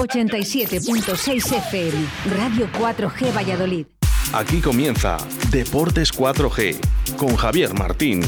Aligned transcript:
87.6 0.00 1.52
FM, 1.52 2.06
Radio 2.38 2.66
4G 2.72 3.36
Valladolid. 3.36 3.86
Aquí 4.32 4.60
comienza 4.62 5.18
Deportes 5.50 6.10
4G 6.12 6.78
con 7.18 7.36
Javier 7.36 7.74
Martín. 7.74 8.22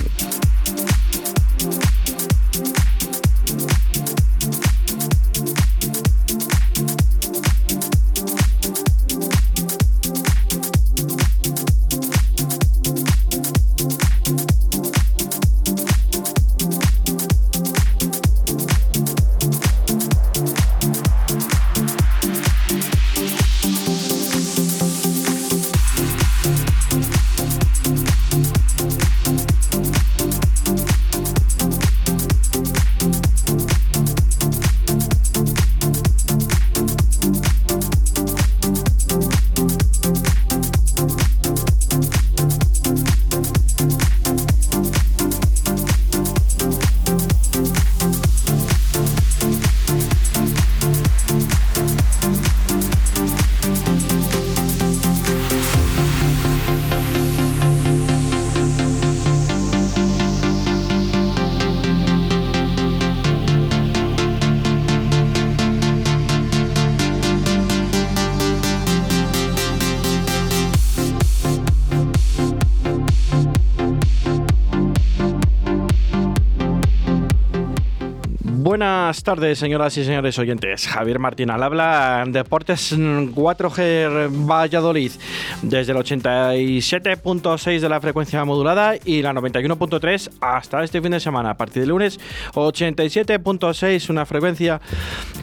Buenas 79.13 79.25
tardes, 79.25 79.59
señoras 79.59 79.95
y 79.99 80.07
señores 80.07 80.39
oyentes. 80.39 80.89
Javier 80.89 81.19
Martín 81.19 81.51
al 81.51 81.63
habla, 81.63 82.25
Deportes 82.27 82.97
4G 82.97 84.31
Valladolid, 84.49 85.13
desde 85.61 85.93
el 85.93 85.99
87.6 85.99 87.81
de 87.81 87.89
la 87.91 88.01
frecuencia 88.01 88.43
modulada 88.47 88.95
y 89.05 89.21
la 89.21 89.35
91.3 89.35 90.31
hasta 90.41 90.83
este 90.83 91.03
fin 91.03 91.11
de 91.11 91.21
semana. 91.21 91.51
A 91.51 91.57
partir 91.59 91.83
de 91.83 91.89
lunes, 91.89 92.19
87.6, 92.55 94.09
una 94.09 94.25
frecuencia 94.25 94.81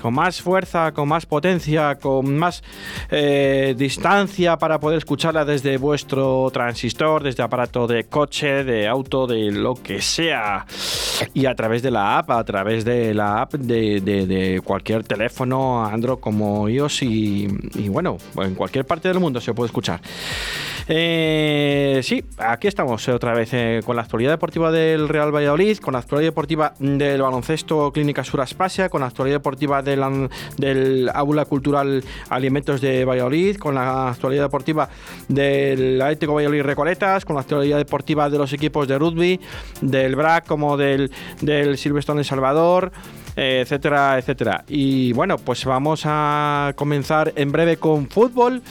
con 0.02 0.16
más 0.16 0.42
fuerza, 0.42 0.92
con 0.92 1.08
más 1.08 1.28
potencia, 1.28 1.94
con 2.00 2.40
más 2.40 2.64
eh, 3.12 3.76
distancia 3.78 4.58
para 4.58 4.80
poder 4.80 4.98
escucharla 4.98 5.46
desde 5.46 5.78
vuestro 5.78 6.50
transistor, 6.52 7.22
desde 7.22 7.44
aparato 7.44 7.86
de 7.86 8.06
coche, 8.06 8.64
de 8.64 8.88
auto, 8.88 9.28
de 9.28 9.52
lo 9.52 9.76
que 9.76 10.02
sea. 10.02 10.66
Y 11.36 11.46
a 11.46 11.54
través 11.54 11.84
de 11.84 11.92
la 11.92 12.18
app, 12.18 12.32
a 12.32 12.44
través 12.44 12.84
de 12.84 13.14
la 13.14 13.44
app 13.44 13.59
de, 13.60 14.62
cualquier 14.64 15.04
teléfono, 15.04 15.86
Android 15.86 16.20
como 16.20 16.68
iOS 16.70 17.04
y, 17.04 17.48
bueno, 17.90 18.18
en 18.38 18.56
cualquier 18.56 18.86
parte 18.86 19.08
del 19.08 19.20
mundo 19.20 19.42
se 19.42 19.54
puede 19.54 19.68
escuchar. 19.68 20.02
Eh, 20.92 22.00
sí, 22.02 22.24
aquí 22.40 22.68
estamos 22.68 23.08
otra 23.10 23.36
vez 23.36 23.54
eh, 23.54 23.82
con 23.86 23.96
la 23.96 24.02
actualidad 24.02 24.32
deportiva 24.32 24.72
del 24.72 25.08
Real 25.08 25.34
Valladolid, 25.34 25.78
con 25.78 25.94
la 25.94 26.00
actualidad 26.00 26.30
deportiva 26.30 26.74
del 26.80 27.22
baloncesto 27.22 27.92
Clínica 27.92 28.24
Sur 28.24 28.42
Aspasia, 28.42 28.90
con 28.90 29.02
la 29.02 29.08
actualidad 29.08 29.36
deportiva 29.36 29.84
del, 29.84 30.30
del 30.58 31.12
Aula 31.14 31.46
Cultural 31.46 32.04
Alimentos 32.30 32.82
de 32.82 33.06
Valladolid, 33.06 33.58
con 33.58 33.76
la 33.76 34.10
actualidad 34.10 34.46
deportiva 34.46 34.90
del 35.28 36.02
Atlético 36.02 36.34
Valladolid 36.34 36.64
Recoletas, 36.64 37.24
con 37.24 37.36
la 37.36 37.42
actualidad 37.42 37.78
deportiva 37.78 38.30
de 38.30 38.38
los 38.40 38.52
equipos 38.54 38.88
de 38.88 38.98
rugby, 38.98 39.40
del 39.82 40.16
BRAC 40.16 40.48
como 40.48 40.76
del, 40.76 41.12
del 41.42 41.78
Silverstone 41.78 42.22
de 42.22 42.24
Salvador 42.24 42.92
etcétera, 43.40 44.18
etcétera. 44.18 44.64
Y 44.68 45.14
bueno, 45.14 45.38
pues 45.38 45.64
vamos 45.66 46.04
a 46.06 46.74
comenzar 46.76 47.34
en 47.36 47.52
breve 47.52 47.78
con 47.78 48.10
fútbol. 48.10 48.62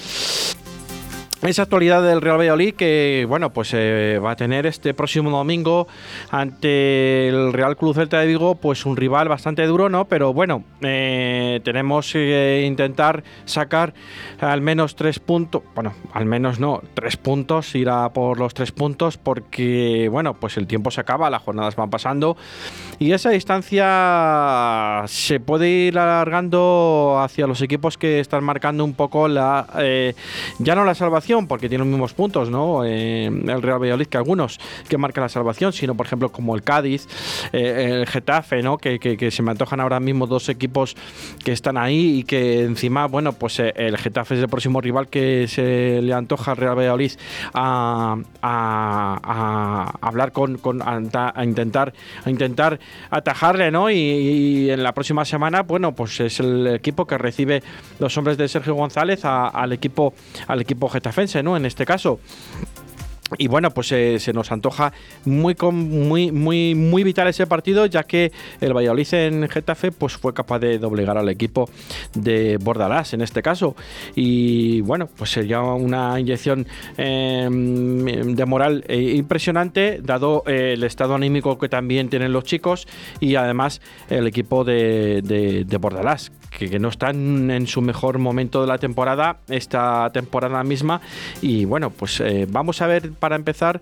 Esa 1.42 1.62
actualidad 1.62 2.02
del 2.02 2.20
Real 2.20 2.36
Valladolid 2.36 2.74
que, 2.74 3.24
bueno, 3.28 3.50
pues 3.50 3.70
eh, 3.72 4.18
va 4.18 4.32
a 4.32 4.36
tener 4.36 4.66
este 4.66 4.92
próximo 4.92 5.30
domingo 5.30 5.86
ante 6.32 7.28
el 7.28 7.52
Real 7.52 7.76
Club 7.76 7.94
Celta 7.94 8.18
de 8.18 8.26
Vigo, 8.26 8.56
pues 8.56 8.84
un 8.84 8.96
rival 8.96 9.28
bastante 9.28 9.64
duro, 9.66 9.88
¿no? 9.88 10.06
Pero 10.06 10.32
bueno, 10.32 10.64
eh, 10.80 11.60
tenemos 11.62 12.12
que 12.12 12.64
intentar 12.66 13.22
sacar 13.44 13.94
al 14.40 14.62
menos 14.62 14.96
tres 14.96 15.20
puntos, 15.20 15.62
bueno, 15.76 15.94
al 16.12 16.24
menos 16.24 16.58
no, 16.58 16.82
tres 16.94 17.16
puntos, 17.16 17.72
ir 17.76 17.88
a 17.88 18.12
por 18.12 18.40
los 18.40 18.52
tres 18.52 18.72
puntos, 18.72 19.16
porque, 19.16 20.08
bueno, 20.10 20.34
pues 20.34 20.56
el 20.56 20.66
tiempo 20.66 20.90
se 20.90 21.00
acaba, 21.00 21.30
las 21.30 21.42
jornadas 21.42 21.76
van 21.76 21.88
pasando 21.88 22.36
y 22.98 23.12
esa 23.12 23.30
distancia 23.30 25.04
se 25.06 25.38
puede 25.38 25.68
ir 25.68 25.98
alargando 26.00 27.20
hacia 27.22 27.46
los 27.46 27.62
equipos 27.62 27.96
que 27.96 28.18
están 28.18 28.42
marcando 28.42 28.84
un 28.84 28.94
poco 28.94 29.28
la, 29.28 29.68
eh, 29.78 30.14
ya 30.58 30.74
no 30.74 30.84
la 30.84 30.96
salvación, 30.96 31.27
porque 31.46 31.68
tiene 31.68 31.84
los 31.84 31.90
mismos 31.90 32.14
puntos, 32.14 32.48
¿no? 32.48 32.84
Eh, 32.84 33.26
el 33.26 33.62
Real 33.62 33.82
Valladolid 33.82 34.06
que 34.06 34.16
algunos 34.16 34.58
que 34.88 34.96
marcan 34.96 35.22
la 35.22 35.28
salvación, 35.28 35.74
sino 35.74 35.94
por 35.94 36.06
ejemplo 36.06 36.30
como 36.30 36.54
el 36.54 36.62
Cádiz, 36.62 37.06
eh, 37.52 37.98
el 38.00 38.06
Getafe, 38.06 38.62
¿no? 38.62 38.78
Que, 38.78 38.98
se 39.30 39.42
me 39.42 39.50
antojan 39.50 39.80
ahora 39.80 40.00
mismo 40.00 40.26
dos 40.26 40.48
equipos 40.48 40.96
que 41.44 41.52
están 41.52 41.76
ahí 41.76 42.20
y 42.20 42.22
que 42.22 42.62
encima, 42.62 43.06
bueno, 43.06 43.32
pues 43.32 43.60
eh, 43.60 43.74
el 43.76 43.98
Getafe 43.98 44.36
es 44.36 44.40
el 44.40 44.48
próximo 44.48 44.80
rival 44.80 45.08
que 45.08 45.46
se 45.48 46.00
le 46.00 46.14
antoja 46.14 46.52
al 46.52 46.56
Real 46.56 46.78
Valladolid 46.78 47.12
a, 47.52 48.16
hablar 50.00 50.32
con, 50.32 50.58
a, 50.82 51.44
intentar 51.44 51.92
a 52.24 52.30
intentar 52.30 52.80
atajarle, 53.10 53.70
¿no? 53.70 53.90
Y, 53.90 54.70
en 54.70 54.82
la 54.82 54.92
próxima 54.92 55.24
semana, 55.24 55.62
bueno, 55.62 55.94
pues 55.94 56.20
es 56.20 56.40
el 56.40 56.66
equipo 56.68 57.06
que 57.06 57.18
recibe 57.18 57.62
los 57.98 58.16
hombres 58.16 58.38
de 58.38 58.48
Sergio 58.48 58.74
González 58.74 59.24
al 59.24 59.72
equipo 59.72 60.14
al 60.46 60.60
equipo 60.62 60.88
Getafe 60.88 61.17
¿no? 61.42 61.56
En 61.56 61.66
este 61.66 61.84
caso. 61.84 62.20
Y 63.36 63.46
bueno, 63.48 63.70
pues 63.72 63.92
eh, 63.92 64.18
se 64.18 64.32
nos 64.32 64.50
antoja 64.52 64.92
muy, 65.26 65.54
muy, 65.60 66.32
muy, 66.32 66.74
muy 66.74 67.04
vital 67.04 67.28
ese 67.28 67.46
partido, 67.46 67.84
ya 67.84 68.04
que 68.04 68.32
el 68.60 68.72
Valladolid 68.72 69.12
en 69.12 69.48
Getafe 69.48 69.92
pues 69.92 70.16
fue 70.16 70.32
capaz 70.32 70.60
de 70.60 70.78
doblegar 70.78 71.18
al 71.18 71.28
equipo 71.28 71.68
de 72.14 72.56
Bordalás 72.56 73.12
en 73.12 73.20
este 73.20 73.42
caso. 73.42 73.76
Y 74.14 74.80
bueno, 74.80 75.08
pues 75.14 75.30
sería 75.30 75.60
una 75.60 76.18
inyección 76.18 76.66
em, 76.96 78.34
de 78.34 78.46
moral 78.46 78.84
eh, 78.88 79.14
impresionante, 79.16 80.00
dado 80.02 80.42
eh, 80.46 80.72
el 80.74 80.84
estado 80.84 81.14
anímico 81.14 81.58
que 81.58 81.68
también 81.68 82.08
tienen 82.08 82.32
los 82.32 82.44
chicos 82.44 82.88
y 83.20 83.34
además 83.34 83.82
el 84.08 84.26
equipo 84.26 84.64
de, 84.64 85.20
de 85.66 85.76
Bordalás, 85.76 86.32
que, 86.50 86.78
no 86.78 86.88
están 86.88 87.50
en 87.50 87.66
su 87.66 87.82
mejor 87.82 88.18
momento 88.18 88.60
de 88.62 88.68
la 88.68 88.78
temporada, 88.78 89.40
esta 89.48 90.08
temporada 90.12 90.62
misma. 90.64 91.00
Y 91.42 91.64
bueno, 91.64 91.90
pues 91.90 92.22
vamos 92.48 92.80
a 92.80 92.86
ver 92.86 93.12
para 93.18 93.36
empezar 93.36 93.80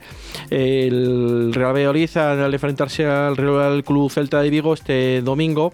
el 0.51 1.53
Real 1.55 1.75
Valladolid 1.75 2.17
al 2.17 2.53
enfrentarse 2.53 3.07
al 3.07 3.37
Real 3.37 3.85
Club 3.85 4.11
Celta 4.11 4.41
de 4.41 4.51
Vigo 4.51 4.75
este 4.75 5.23
domingo. 5.23 5.73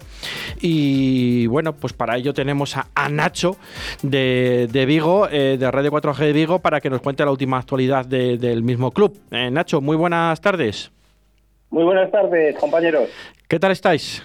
Y 0.61 1.47
bueno, 1.47 1.73
pues 1.73 1.93
para 1.93 2.17
ello 2.17 2.33
tenemos 2.33 2.75
a, 2.77 3.09
Nacho 3.09 3.57
de, 4.01 4.85
Vigo, 4.87 5.27
eh, 5.31 5.57
de 5.59 5.71
Red 5.71 5.87
4G 5.87 6.17
de 6.17 6.33
Vigo, 6.33 6.59
para 6.59 6.81
que 6.81 6.89
nos 6.89 7.01
cuente 7.01 7.25
la 7.25 7.31
última 7.31 7.57
actualidad 7.57 8.05
del 8.05 8.63
mismo 8.63 8.91
club. 8.91 9.17
Eh, 9.31 9.49
Nacho, 9.51 9.81
muy 9.81 9.97
buenas 9.97 10.39
tardes. 10.41 10.91
Muy 11.69 11.83
buenas 11.83 12.11
tardes, 12.11 12.55
compañeros. 12.57 13.09
¿Qué 13.47 13.59
tal 13.59 13.71
estáis? 13.71 14.23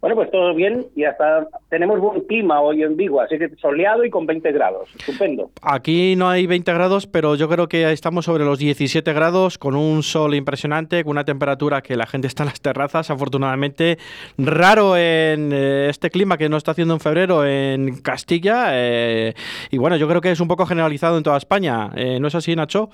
Bueno, 0.00 0.16
pues 0.16 0.30
todo 0.30 0.54
bien 0.54 0.86
y 0.96 1.04
hasta 1.04 1.46
tenemos 1.68 2.00
buen 2.00 2.22
clima 2.22 2.62
hoy 2.62 2.82
en 2.82 2.96
Vigo, 2.96 3.20
así 3.20 3.36
que 3.38 3.50
soleado 3.60 4.02
y 4.02 4.08
con 4.08 4.24
20 4.24 4.50
grados. 4.52 4.88
Estupendo. 4.98 5.50
Aquí 5.60 6.16
no 6.16 6.30
hay 6.30 6.46
20 6.46 6.72
grados, 6.72 7.06
pero 7.06 7.34
yo 7.34 7.50
creo 7.50 7.68
que 7.68 7.92
estamos 7.92 8.24
sobre 8.24 8.44
los 8.44 8.58
17 8.58 9.12
grados, 9.12 9.58
con 9.58 9.76
un 9.76 10.02
sol 10.02 10.34
impresionante, 10.34 11.04
con 11.04 11.10
una 11.10 11.24
temperatura 11.24 11.82
que 11.82 11.96
la 11.96 12.06
gente 12.06 12.28
está 12.28 12.44
en 12.44 12.48
las 12.48 12.62
terrazas, 12.62 13.10
afortunadamente. 13.10 13.98
Raro 14.38 14.96
en 14.96 15.52
eh, 15.52 15.88
este 15.90 16.08
clima 16.08 16.38
que 16.38 16.48
no 16.48 16.56
está 16.56 16.70
haciendo 16.70 16.94
en 16.94 17.00
febrero 17.00 17.44
en 17.44 18.00
Castilla. 18.00 18.68
Eh, 18.72 19.34
y 19.70 19.76
bueno, 19.76 19.96
yo 19.96 20.08
creo 20.08 20.22
que 20.22 20.30
es 20.30 20.40
un 20.40 20.48
poco 20.48 20.64
generalizado 20.64 21.18
en 21.18 21.24
toda 21.24 21.36
España. 21.36 21.90
Eh, 21.94 22.18
¿No 22.18 22.28
es 22.28 22.34
así, 22.34 22.56
Nacho? 22.56 22.88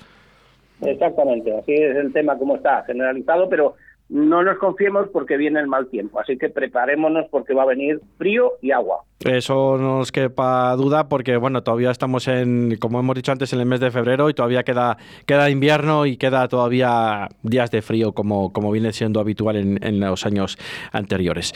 Exactamente, 0.82 1.56
así 1.56 1.72
es 1.72 1.96
el 1.96 2.12
tema 2.12 2.36
como 2.36 2.56
está, 2.56 2.82
generalizado, 2.84 3.48
pero 3.48 3.76
no 4.08 4.42
nos 4.42 4.58
confiemos 4.58 5.08
porque 5.08 5.36
viene 5.36 5.60
el 5.60 5.66
mal 5.66 5.88
tiempo, 5.88 6.20
así 6.20 6.36
que 6.38 6.48
preparémonos 6.48 7.26
porque 7.30 7.54
va 7.54 7.62
a 7.62 7.66
venir 7.66 8.00
frío 8.18 8.52
y 8.62 8.70
agua. 8.70 9.04
Eso 9.24 9.78
no 9.78 9.98
nos 9.98 10.12
quepa 10.12 10.76
duda 10.76 11.08
porque, 11.08 11.38
bueno, 11.38 11.62
todavía 11.62 11.90
estamos 11.90 12.28
en, 12.28 12.76
como 12.78 13.00
hemos 13.00 13.16
dicho 13.16 13.32
antes, 13.32 13.50
en 13.54 13.60
el 13.60 13.66
mes 13.66 13.80
de 13.80 13.90
febrero 13.90 14.28
y 14.28 14.34
todavía 14.34 14.62
queda, 14.62 14.98
queda 15.24 15.48
invierno 15.48 16.04
y 16.04 16.18
queda 16.18 16.46
todavía 16.48 17.28
días 17.42 17.70
de 17.70 17.80
frío 17.80 18.12
como, 18.12 18.52
como 18.52 18.70
viene 18.70 18.92
siendo 18.92 19.18
habitual 19.18 19.56
en, 19.56 20.00
los 20.00 20.26
años 20.26 20.58
anteriores. 20.92 21.54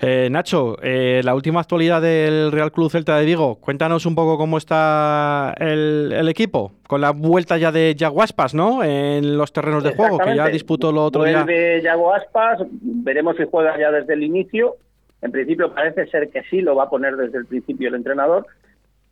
Eh, 0.00 0.28
Nacho, 0.30 0.76
eh, 0.82 1.22
la 1.24 1.34
última 1.34 1.60
actualidad 1.60 2.02
del 2.02 2.52
Real 2.52 2.70
Club 2.70 2.90
Celta 2.90 3.16
de 3.16 3.24
Vigo, 3.24 3.56
cuéntanos 3.56 4.04
un 4.04 4.14
poco 4.14 4.36
cómo 4.36 4.58
está 4.58 5.54
el, 5.58 6.28
equipo 6.28 6.72
con 6.86 7.00
la 7.00 7.12
vuelta 7.12 7.56
ya 7.56 7.72
de 7.72 7.94
Yaguaspas, 7.96 8.54
¿no? 8.54 8.84
En 8.84 9.38
los 9.38 9.52
terrenos 9.52 9.82
de 9.82 9.94
juego, 9.96 10.18
que 10.18 10.36
ya 10.36 10.48
disputó 10.48 10.92
lo 10.92 11.04
otro 11.04 11.24
día. 11.24 11.44
Vuelve 11.44 11.80
Yaguaspas, 11.82 12.60
veremos 12.70 13.36
si 13.36 13.44
juega 13.50 13.78
ya 13.78 13.90
desde 13.90 14.14
el 14.14 14.22
inicio 14.22 14.76
en 15.22 15.32
principio 15.32 15.72
parece 15.74 16.06
ser 16.06 16.30
que 16.30 16.42
sí, 16.44 16.60
lo 16.60 16.74
va 16.74 16.84
a 16.84 16.90
poner 16.90 17.16
desde 17.16 17.38
el 17.38 17.46
principio 17.46 17.88
el 17.88 17.94
entrenador, 17.94 18.46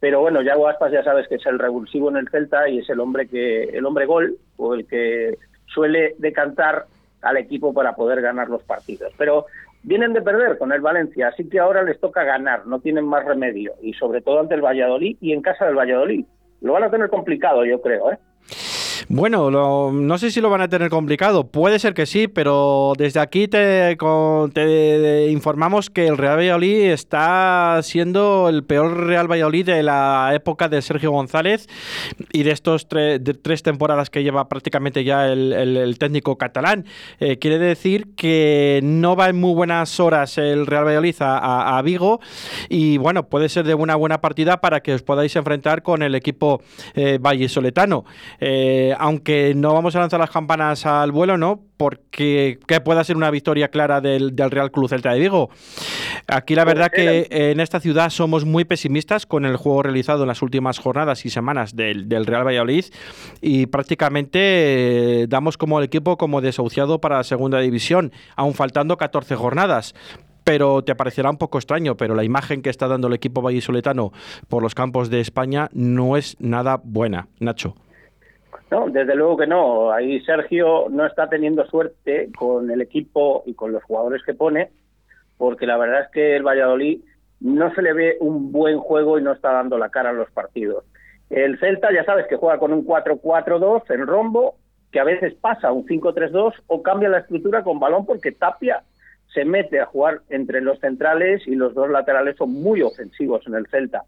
pero 0.00 0.20
bueno, 0.20 0.42
Yago 0.42 0.68
Aspas 0.68 0.92
ya 0.92 1.02
sabes 1.02 1.26
que 1.28 1.36
es 1.36 1.46
el 1.46 1.58
revulsivo 1.58 2.08
en 2.08 2.16
el 2.16 2.28
Celta 2.28 2.68
y 2.68 2.78
es 2.78 2.88
el 2.88 3.00
hombre 3.00 3.26
que 3.26 3.64
el 3.64 3.84
hombre 3.84 4.06
gol 4.06 4.36
o 4.56 4.74
el 4.74 4.86
que 4.86 5.36
suele 5.66 6.14
decantar 6.18 6.86
al 7.22 7.36
equipo 7.36 7.74
para 7.74 7.96
poder 7.96 8.20
ganar 8.20 8.48
los 8.48 8.62
partidos. 8.62 9.12
Pero 9.18 9.46
vienen 9.82 10.12
de 10.12 10.22
perder 10.22 10.56
con 10.56 10.72
el 10.72 10.80
Valencia, 10.80 11.28
así 11.28 11.48
que 11.48 11.58
ahora 11.58 11.82
les 11.82 11.98
toca 11.98 12.22
ganar, 12.22 12.66
no 12.66 12.80
tienen 12.80 13.06
más 13.06 13.24
remedio 13.24 13.74
y 13.82 13.92
sobre 13.94 14.20
todo 14.20 14.40
ante 14.40 14.54
el 14.54 14.64
Valladolid 14.64 15.16
y 15.20 15.32
en 15.32 15.42
casa 15.42 15.66
del 15.66 15.76
Valladolid. 15.76 16.24
Lo 16.60 16.72
van 16.72 16.84
a 16.84 16.90
tener 16.90 17.08
complicado, 17.08 17.64
yo 17.64 17.80
creo, 17.80 18.12
¿eh? 18.12 18.18
Bueno, 19.10 19.90
no 19.90 20.18
sé 20.18 20.30
si 20.30 20.42
lo 20.42 20.50
van 20.50 20.60
a 20.60 20.68
tener 20.68 20.90
complicado. 20.90 21.46
Puede 21.46 21.78
ser 21.78 21.94
que 21.94 22.04
sí, 22.04 22.28
pero 22.28 22.92
desde 22.98 23.20
aquí 23.20 23.48
te, 23.48 23.96
informamos 25.30 25.88
que 25.88 26.06
el 26.08 26.18
Real 26.18 26.36
Valladolid 26.36 26.90
está 26.90 27.80
siendo 27.82 28.50
el 28.50 28.64
peor 28.64 29.06
Real 29.06 29.26
Valladolid 29.26 29.64
de 29.64 29.82
la 29.82 30.32
época 30.34 30.68
de 30.68 30.82
Sergio 30.82 31.10
González 31.10 31.68
y 32.34 32.42
de 32.42 32.50
estos 32.50 32.86
tres 32.86 33.62
temporadas 33.62 34.10
que 34.10 34.22
lleva 34.22 34.46
prácticamente 34.46 35.02
ya 35.04 35.26
el, 35.28 35.96
técnico 35.98 36.36
catalán. 36.36 36.84
Eh, 37.18 37.38
quiere 37.38 37.58
decir 37.58 38.08
que 38.14 38.80
no 38.82 39.16
va 39.16 39.30
en 39.30 39.40
muy 39.40 39.54
buenas 39.54 40.00
horas 40.00 40.36
el 40.36 40.66
Real 40.66 40.84
Valladolid 40.84 41.16
a, 41.20 41.80
Vigo 41.82 42.20
y 42.68 42.98
bueno, 42.98 43.30
puede 43.30 43.48
ser 43.48 43.64
de 43.64 43.72
una 43.72 43.96
buena 43.96 44.20
partida 44.20 44.60
para 44.60 44.80
que 44.80 44.92
os 44.92 45.02
podáis 45.02 45.34
enfrentar 45.34 45.82
con 45.82 46.02
el 46.02 46.14
equipo 46.14 46.60
eh, 46.94 47.16
vallisoletano. 47.18 48.04
Eh, 48.38 48.96
aunque 48.98 49.54
no 49.54 49.72
vamos 49.72 49.94
a 49.96 50.00
lanzar 50.00 50.20
las 50.20 50.30
campanas 50.30 50.84
al 50.86 51.12
vuelo, 51.12 51.38
¿no? 51.38 51.60
Porque 51.76 52.58
que 52.66 52.80
pueda 52.80 53.04
ser 53.04 53.16
una 53.16 53.30
victoria 53.30 53.68
clara 53.68 54.00
del, 54.00 54.34
Real 54.36 54.70
Club 54.70 54.88
Celta 54.88 55.12
de 55.12 55.20
Vigo. 55.20 55.50
Aquí 56.26 56.54
la 56.54 56.64
verdad 56.64 56.90
que 56.90 57.28
en 57.30 57.60
esta 57.60 57.80
ciudad 57.80 58.10
somos 58.10 58.44
muy 58.44 58.64
pesimistas 58.64 59.26
con 59.26 59.44
el 59.44 59.56
juego 59.56 59.84
realizado 59.84 60.22
en 60.22 60.28
las 60.28 60.42
últimas 60.42 60.78
jornadas 60.78 61.24
y 61.24 61.30
semanas 61.30 61.76
del, 61.76 62.08
Real 62.26 62.46
Valladolid 62.46 62.86
y 63.40 63.66
prácticamente 63.66 65.22
eh, 65.22 65.26
damos 65.28 65.56
como 65.56 65.78
el 65.78 65.84
equipo 65.84 66.16
como 66.18 66.40
desahuciado 66.40 67.00
para 67.00 67.18
la 67.18 67.24
segunda 67.24 67.60
división, 67.60 68.12
aún 68.36 68.54
faltando 68.54 68.96
14 68.96 69.36
jornadas 69.36 69.94
pero 70.48 70.82
te 70.82 70.94
parecerá 70.94 71.28
un 71.28 71.36
poco 71.36 71.58
extraño, 71.58 71.98
pero 71.98 72.14
la 72.14 72.24
imagen 72.24 72.62
que 72.62 72.70
está 72.70 72.88
dando 72.88 73.08
el 73.08 73.12
equipo 73.12 73.42
vallisoletano 73.42 74.12
por 74.48 74.62
los 74.62 74.74
campos 74.74 75.10
de 75.10 75.20
España 75.20 75.68
no 75.74 76.16
es 76.16 76.38
nada 76.40 76.80
buena, 76.82 77.28
Nacho. 77.38 77.74
No, 78.70 78.88
desde 78.90 79.14
luego 79.14 79.36
que 79.36 79.46
no. 79.46 79.92
Ahí 79.92 80.20
Sergio 80.20 80.86
no 80.90 81.06
está 81.06 81.28
teniendo 81.28 81.66
suerte 81.66 82.30
con 82.36 82.70
el 82.70 82.80
equipo 82.82 83.42
y 83.46 83.54
con 83.54 83.72
los 83.72 83.82
jugadores 83.82 84.22
que 84.24 84.34
pone, 84.34 84.70
porque 85.38 85.66
la 85.66 85.78
verdad 85.78 86.02
es 86.02 86.08
que 86.10 86.36
el 86.36 86.42
Valladolid 86.42 87.00
no 87.40 87.74
se 87.74 87.82
le 87.82 87.92
ve 87.92 88.16
un 88.20 88.52
buen 88.52 88.78
juego 88.78 89.18
y 89.18 89.22
no 89.22 89.32
está 89.32 89.52
dando 89.52 89.78
la 89.78 89.88
cara 89.88 90.10
a 90.10 90.14
los 90.14 90.30
partidos. 90.30 90.84
El 91.30 91.58
Celta 91.58 91.92
ya 91.92 92.04
sabes 92.04 92.26
que 92.26 92.36
juega 92.36 92.58
con 92.58 92.72
un 92.72 92.86
4-4-2 92.86 93.90
en 93.90 94.06
rombo, 94.06 94.56
que 94.90 95.00
a 95.00 95.04
veces 95.04 95.34
pasa 95.34 95.72
un 95.72 95.86
5-3-2 95.86 96.54
o 96.66 96.82
cambia 96.82 97.08
la 97.08 97.18
estructura 97.18 97.62
con 97.62 97.78
balón 97.78 98.06
porque 98.06 98.32
Tapia 98.32 98.82
se 99.32 99.44
mete 99.44 99.80
a 99.80 99.86
jugar 99.86 100.22
entre 100.30 100.60
los 100.60 100.78
centrales 100.80 101.46
y 101.46 101.54
los 101.54 101.74
dos 101.74 101.90
laterales 101.90 102.36
son 102.36 102.52
muy 102.52 102.82
ofensivos 102.82 103.46
en 103.46 103.54
el 103.54 103.66
Celta. 103.66 104.04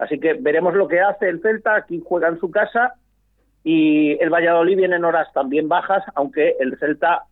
Así 0.00 0.18
que 0.18 0.34
veremos 0.34 0.74
lo 0.74 0.88
que 0.88 1.00
hace 1.00 1.28
el 1.28 1.40
Celta, 1.40 1.76
aquí 1.76 2.02
juega 2.04 2.28
en 2.28 2.40
su 2.40 2.50
casa 2.50 2.94
y 3.64 4.22
el 4.22 4.28
Valladolid 4.28 4.76
viene 4.76 4.96
en 4.96 5.06
horas 5.06 5.32
también 5.32 5.68
bajas, 5.68 6.04
aunque 6.14 6.54
el 6.60 6.78
Celta 6.78 7.24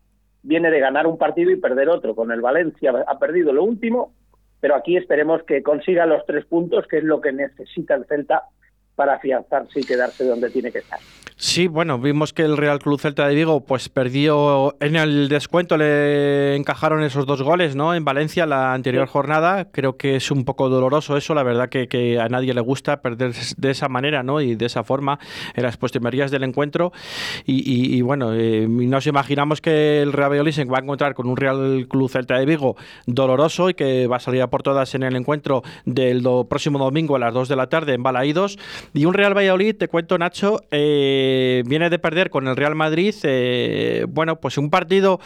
viene 0.42 0.70
de 0.70 0.80
ganar 0.80 1.06
un 1.06 1.18
partido 1.18 1.50
y 1.50 1.60
perder 1.60 1.90
otro. 1.90 2.14
Con 2.14 2.32
el 2.32 2.40
Valencia 2.40 2.92
ha 3.06 3.18
perdido 3.18 3.52
lo 3.52 3.62
último, 3.62 4.14
pero 4.58 4.74
aquí 4.74 4.96
esperemos 4.96 5.42
que 5.42 5.62
consiga 5.62 6.06
los 6.06 6.24
tres 6.24 6.46
puntos, 6.46 6.86
que 6.86 6.98
es 6.98 7.04
lo 7.04 7.20
que 7.20 7.32
necesita 7.32 7.94
el 7.94 8.06
Celta 8.06 8.44
para 8.94 9.14
afianzarse 9.14 9.80
y 9.80 9.84
quedarse 9.84 10.24
donde 10.24 10.50
tiene 10.50 10.70
que 10.70 10.78
estar. 10.78 10.98
Sí, 11.36 11.66
bueno, 11.66 11.98
vimos 11.98 12.32
que 12.32 12.42
el 12.42 12.56
Real 12.56 12.78
Club 12.78 13.00
Celta 13.00 13.26
de 13.26 13.34
Vigo 13.34 13.64
pues 13.64 13.88
perdió 13.88 14.76
en 14.78 14.94
el 14.94 15.28
descuento, 15.28 15.76
le 15.76 16.54
encajaron 16.54 17.02
esos 17.02 17.26
dos 17.26 17.42
goles, 17.42 17.74
¿no? 17.74 17.96
En 17.96 18.04
Valencia 18.04 18.46
la 18.46 18.74
anterior 18.74 19.08
jornada, 19.08 19.64
creo 19.72 19.96
que 19.96 20.14
es 20.14 20.30
un 20.30 20.44
poco 20.44 20.68
doloroso 20.68 21.16
eso, 21.16 21.34
la 21.34 21.42
verdad 21.42 21.68
que, 21.68 22.20
a 22.20 22.28
nadie 22.28 22.54
le 22.54 22.60
gusta 22.60 23.02
perder 23.02 23.34
de 23.56 23.70
esa 23.70 23.88
manera, 23.88 24.22
¿no? 24.22 24.40
Y 24.40 24.54
de 24.54 24.66
esa 24.66 24.84
forma 24.84 25.18
en 25.56 25.64
las 25.64 25.76
postrimerías 25.76 26.30
del 26.30 26.44
encuentro 26.44 26.92
y, 27.44 28.00
bueno, 28.02 28.34
eh, 28.34 28.68
nos 28.68 29.08
imaginamos 29.08 29.60
que 29.60 30.00
el 30.00 30.12
Real 30.12 30.30
Valladolid 30.30 30.52
se 30.52 30.64
va 30.64 30.78
a 30.78 30.82
encontrar 30.82 31.14
con 31.14 31.26
un 31.26 31.36
Real 31.36 31.86
Club 31.88 32.08
Celta 32.08 32.38
de 32.38 32.46
Vigo 32.46 32.76
doloroso 33.06 33.68
y 33.68 33.74
que 33.74 34.06
va 34.06 34.18
a 34.18 34.20
salir 34.20 34.42
a 34.42 34.46
por 34.48 34.62
todas 34.62 34.94
en 34.94 35.02
el 35.02 35.16
encuentro 35.16 35.62
del 35.86 36.22
próximo 36.48 36.78
domingo 36.78 37.16
a 37.16 37.18
las 37.18 37.34
2 37.34 37.48
de 37.48 37.56
la 37.56 37.68
tarde 37.68 37.94
en 37.94 38.04
Balaídos 38.04 38.58
y 38.94 39.04
un 39.04 39.14
Real 39.14 39.36
Valladolid, 39.36 39.76
te 39.76 39.88
cuento 39.88 40.18
Nacho, 40.18 40.64
eh, 40.70 41.62
viene 41.66 41.90
de 41.90 41.98
perder 41.98 42.30
con 42.30 42.48
el 42.48 42.56
Real 42.56 42.74
Madrid, 42.74 43.14
eh, 43.22 44.06
bueno, 44.08 44.40
pues 44.40 44.58
un 44.58 44.70
partido 44.70 45.20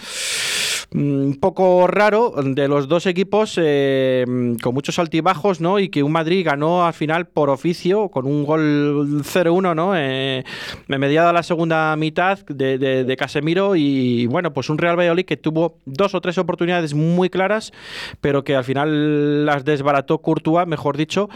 un 0.93 1.39
poco 1.41 1.87
raro 1.87 2.35
de 2.43 2.69
los 2.69 2.89
dos 2.89 3.07
equipos 3.07 3.59
eh, 3.61 4.25
con 4.63 4.75
muchos 4.75 4.99
altibajos, 4.99 5.61
¿no? 5.61 5.79
Y 5.79 5.89
que 5.89 6.03
un 6.03 6.13
Madrid 6.13 6.45
ganó 6.45 6.87
al 6.87 6.95
final 6.95 7.27
por 7.27 7.51
oficio 7.51 8.09
con 8.09 8.27
un 8.27 8.45
gol 8.45 9.23
0-1, 9.23 9.75
¿no? 9.75 9.97
Eh, 9.97 10.45
mediada 10.89 11.33
la 11.33 11.43
segunda 11.43 11.95
mitad 11.97 12.39
de, 12.47 13.17
Casemiro 13.19 13.77
y 13.77 14.27
bueno, 14.27 14.53
pues 14.53 14.69
un 14.69 14.79
Real 14.79 14.99
Valladolid 14.99 15.25
que 15.25 15.37
tuvo 15.37 15.79
dos 15.87 16.15
o 16.15 16.21
tres 16.21 16.37
oportunidades 16.39 16.93
muy 16.95 17.31
claras, 17.31 17.73
pero 18.21 18.45
que 18.45 18.55
al 18.55 18.65
final 18.65 19.47
las 19.47 19.65
desbarató 19.65 20.19
Courtois, 20.19 20.67
mejor 20.67 20.97
dicho. 20.97 21.29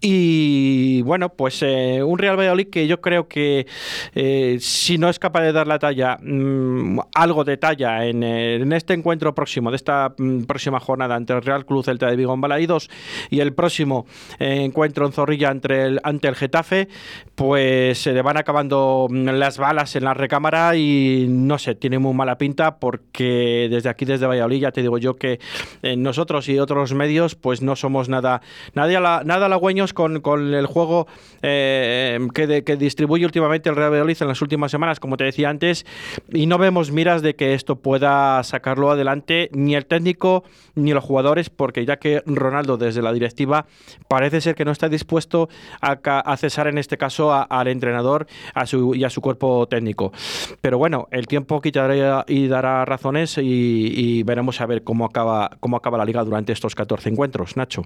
Y 0.00 1.02
bueno, 1.02 1.30
pues 1.30 1.62
eh, 1.62 2.02
un 2.02 2.18
Real 2.18 2.38
Valladolid 2.38 2.68
que 2.68 2.86
yo 2.86 3.00
creo 3.00 3.28
que 3.28 3.66
eh, 4.14 4.56
si 4.60 4.96
no 4.96 5.08
es 5.08 5.18
capaz 5.18 5.42
de 5.42 5.52
dar 5.52 5.66
la 5.66 5.78
talla, 5.78 6.18
mm, 6.22 7.00
algo 7.14 7.44
de 7.44 7.56
talla 7.56 8.06
en, 8.06 8.22
en 8.22 8.72
este 8.72 8.87
este 8.88 8.94
encuentro 8.94 9.34
próximo, 9.34 9.70
de 9.70 9.76
esta 9.76 10.14
mm, 10.16 10.44
próxima 10.44 10.80
jornada 10.80 11.14
entre 11.14 11.36
el 11.36 11.42
Real 11.42 11.66
Club 11.66 11.84
Celta 11.84 12.06
de 12.06 12.16
Vigo 12.16 12.32
en 12.32 12.40
Balaídos 12.40 12.88
y 13.28 13.40
el 13.40 13.52
próximo 13.52 14.06
eh, 14.38 14.62
encuentro 14.64 15.04
en 15.04 15.12
Zorrilla 15.12 15.50
entre 15.50 15.84
el, 15.84 16.00
ante 16.04 16.26
el 16.26 16.34
Getafe, 16.34 16.88
pues 17.34 17.98
se 17.98 18.14
le 18.14 18.22
van 18.22 18.38
acabando 18.38 19.06
mm, 19.10 19.28
las 19.28 19.58
balas 19.58 19.94
en 19.94 20.04
la 20.04 20.14
recámara 20.14 20.74
y 20.74 21.26
no 21.28 21.58
sé, 21.58 21.74
tiene 21.74 21.98
muy 21.98 22.14
mala 22.14 22.38
pinta 22.38 22.78
porque 22.78 23.68
desde 23.70 23.90
aquí, 23.90 24.06
desde 24.06 24.26
Valladolid, 24.26 24.60
ya 24.60 24.72
te 24.72 24.80
digo 24.80 24.96
yo 24.96 25.16
que 25.16 25.38
eh, 25.82 25.94
nosotros 25.94 26.48
y 26.48 26.58
otros 26.58 26.94
medios 26.94 27.34
pues 27.34 27.60
no 27.60 27.76
somos 27.76 28.08
nada, 28.08 28.40
nada, 28.72 29.22
nada 29.22 29.46
halagüeños 29.46 29.92
con, 29.92 30.22
con 30.22 30.54
el 30.54 30.64
juego 30.64 31.08
eh, 31.42 32.18
que, 32.32 32.64
que 32.64 32.76
distribuye 32.76 33.26
últimamente 33.26 33.68
el 33.68 33.76
Real 33.76 33.90
Valladolid 33.90 34.16
en 34.22 34.28
las 34.28 34.40
últimas 34.40 34.70
semanas, 34.70 34.98
como 34.98 35.18
te 35.18 35.24
decía 35.24 35.50
antes, 35.50 35.84
y 36.32 36.46
no 36.46 36.56
vemos 36.56 36.90
miras 36.90 37.20
de 37.20 37.36
que 37.36 37.52
esto 37.52 37.76
pueda 37.76 38.42
sacar 38.44 38.77
adelante 38.90 39.50
ni 39.52 39.74
el 39.74 39.86
técnico 39.86 40.44
ni 40.74 40.92
los 40.92 41.04
jugadores, 41.04 41.50
porque 41.50 41.84
ya 41.84 41.96
que 41.96 42.22
Ronaldo 42.26 42.76
desde 42.76 43.02
la 43.02 43.12
directiva 43.12 43.66
parece 44.08 44.40
ser 44.40 44.54
que 44.54 44.64
no 44.64 44.70
está 44.70 44.88
dispuesto 44.88 45.48
a, 45.80 46.36
cesar 46.36 46.68
en 46.68 46.78
este 46.78 46.96
caso 46.96 47.32
al 47.32 47.68
entrenador 47.68 48.26
a 48.54 48.66
su, 48.66 48.94
y 48.94 49.04
a 49.04 49.10
su 49.10 49.20
cuerpo 49.20 49.66
técnico. 49.66 50.12
Pero 50.60 50.78
bueno, 50.78 51.08
el 51.10 51.26
tiempo 51.26 51.60
quitará 51.60 52.24
y 52.26 52.48
dará 52.48 52.84
razones 52.84 53.38
y, 53.38 54.22
veremos 54.24 54.60
a 54.60 54.66
ver 54.66 54.82
cómo 54.82 55.04
acaba, 55.04 55.50
cómo 55.60 55.76
acaba 55.76 55.98
la 55.98 56.04
liga 56.04 56.22
durante 56.22 56.52
estos 56.52 56.74
14 56.74 57.08
encuentros. 57.08 57.56
Nacho. 57.56 57.82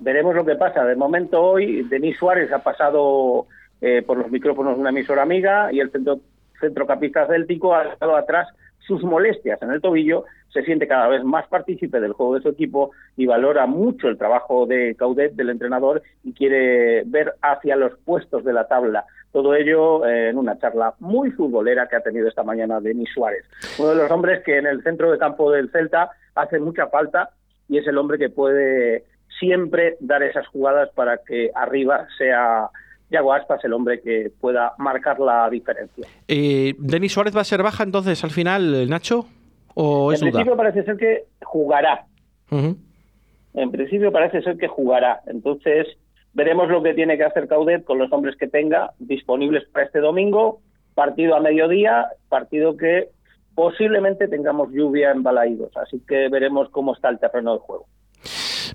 Veremos 0.00 0.34
lo 0.34 0.44
que 0.44 0.56
pasa. 0.56 0.84
De 0.84 0.96
momento 0.96 1.40
hoy, 1.40 1.82
Denis 1.84 2.16
Suárez 2.18 2.52
ha 2.52 2.58
pasado 2.58 3.46
eh, 3.80 4.02
por 4.02 4.18
los 4.18 4.30
micrófonos 4.30 4.74
de 4.74 4.80
una 4.80 4.90
emisora 4.90 5.22
amiga 5.22 5.72
y 5.72 5.80
el 5.80 5.90
centro, 5.90 6.18
centrocampista 6.60 7.26
céltico 7.26 7.74
ha 7.74 7.84
estado 7.92 8.16
atrás 8.16 8.48
sus 8.86 9.02
molestias 9.02 9.60
en 9.62 9.70
el 9.70 9.80
tobillo, 9.80 10.24
se 10.52 10.62
siente 10.62 10.86
cada 10.86 11.08
vez 11.08 11.24
más 11.24 11.46
partícipe 11.48 12.00
del 12.00 12.12
juego 12.12 12.34
de 12.34 12.42
su 12.42 12.48
equipo 12.50 12.90
y 13.16 13.26
valora 13.26 13.66
mucho 13.66 14.08
el 14.08 14.18
trabajo 14.18 14.66
de 14.66 14.94
Caudet, 14.96 15.34
del 15.34 15.50
entrenador, 15.50 16.02
y 16.24 16.32
quiere 16.32 17.02
ver 17.06 17.34
hacia 17.40 17.76
los 17.76 17.96
puestos 18.04 18.44
de 18.44 18.52
la 18.52 18.68
tabla. 18.68 19.04
Todo 19.32 19.54
ello 19.54 20.06
en 20.06 20.36
una 20.36 20.58
charla 20.58 20.94
muy 21.00 21.30
futbolera 21.30 21.88
que 21.88 21.96
ha 21.96 22.00
tenido 22.00 22.28
esta 22.28 22.42
mañana 22.42 22.80
Denis 22.80 23.08
Suárez, 23.14 23.44
uno 23.78 23.90
de 23.90 23.96
los 23.96 24.10
hombres 24.10 24.42
que 24.44 24.58
en 24.58 24.66
el 24.66 24.82
centro 24.82 25.10
de 25.10 25.18
campo 25.18 25.50
del 25.50 25.70
Celta 25.70 26.10
hace 26.34 26.58
mucha 26.58 26.88
falta 26.88 27.30
y 27.68 27.78
es 27.78 27.86
el 27.86 27.96
hombre 27.96 28.18
que 28.18 28.28
puede 28.28 29.04
siempre 29.40 29.96
dar 30.00 30.22
esas 30.22 30.46
jugadas 30.48 30.90
para 30.94 31.18
que 31.18 31.50
arriba 31.54 32.06
sea 32.18 32.68
Yago 33.12 33.32
Aspas 33.32 33.64
el 33.64 33.72
hombre 33.72 34.00
que 34.00 34.32
pueda 34.40 34.72
marcar 34.78 35.20
la 35.20 35.48
diferencia. 35.50 36.06
Eh, 36.26 36.74
¿Denis 36.78 37.12
Suárez 37.12 37.36
va 37.36 37.42
a 37.42 37.44
ser 37.44 37.62
baja 37.62 37.84
entonces 37.84 38.22
al 38.24 38.30
final, 38.30 38.88
Nacho? 38.88 39.26
¿O 39.74 40.12
en 40.12 40.20
principio 40.20 40.56
parece 40.56 40.82
ser 40.84 40.96
que 40.96 41.26
jugará. 41.42 42.06
En 42.50 43.70
principio 43.70 44.12
parece 44.12 44.42
ser 44.42 44.56
que 44.56 44.68
jugará. 44.68 45.20
Entonces 45.26 45.86
veremos 46.34 46.68
lo 46.68 46.82
que 46.82 46.94
tiene 46.94 47.16
que 47.16 47.24
hacer 47.24 47.48
Caudet 47.48 47.84
con 47.84 47.98
los 47.98 48.12
hombres 48.12 48.36
que 48.36 48.48
tenga 48.48 48.92
disponibles 48.98 49.64
para 49.68 49.86
este 49.86 50.00
domingo. 50.00 50.60
Partido 50.94 51.34
a 51.34 51.40
mediodía, 51.40 52.08
partido 52.28 52.76
que 52.76 53.08
posiblemente 53.54 54.28
tengamos 54.28 54.70
lluvia 54.72 55.10
en 55.10 55.22
Balaídos. 55.22 55.74
Así 55.76 56.00
que 56.06 56.28
veremos 56.28 56.68
cómo 56.70 56.94
está 56.94 57.08
el 57.08 57.18
terreno 57.18 57.54
de 57.54 57.60
juego. 57.60 57.86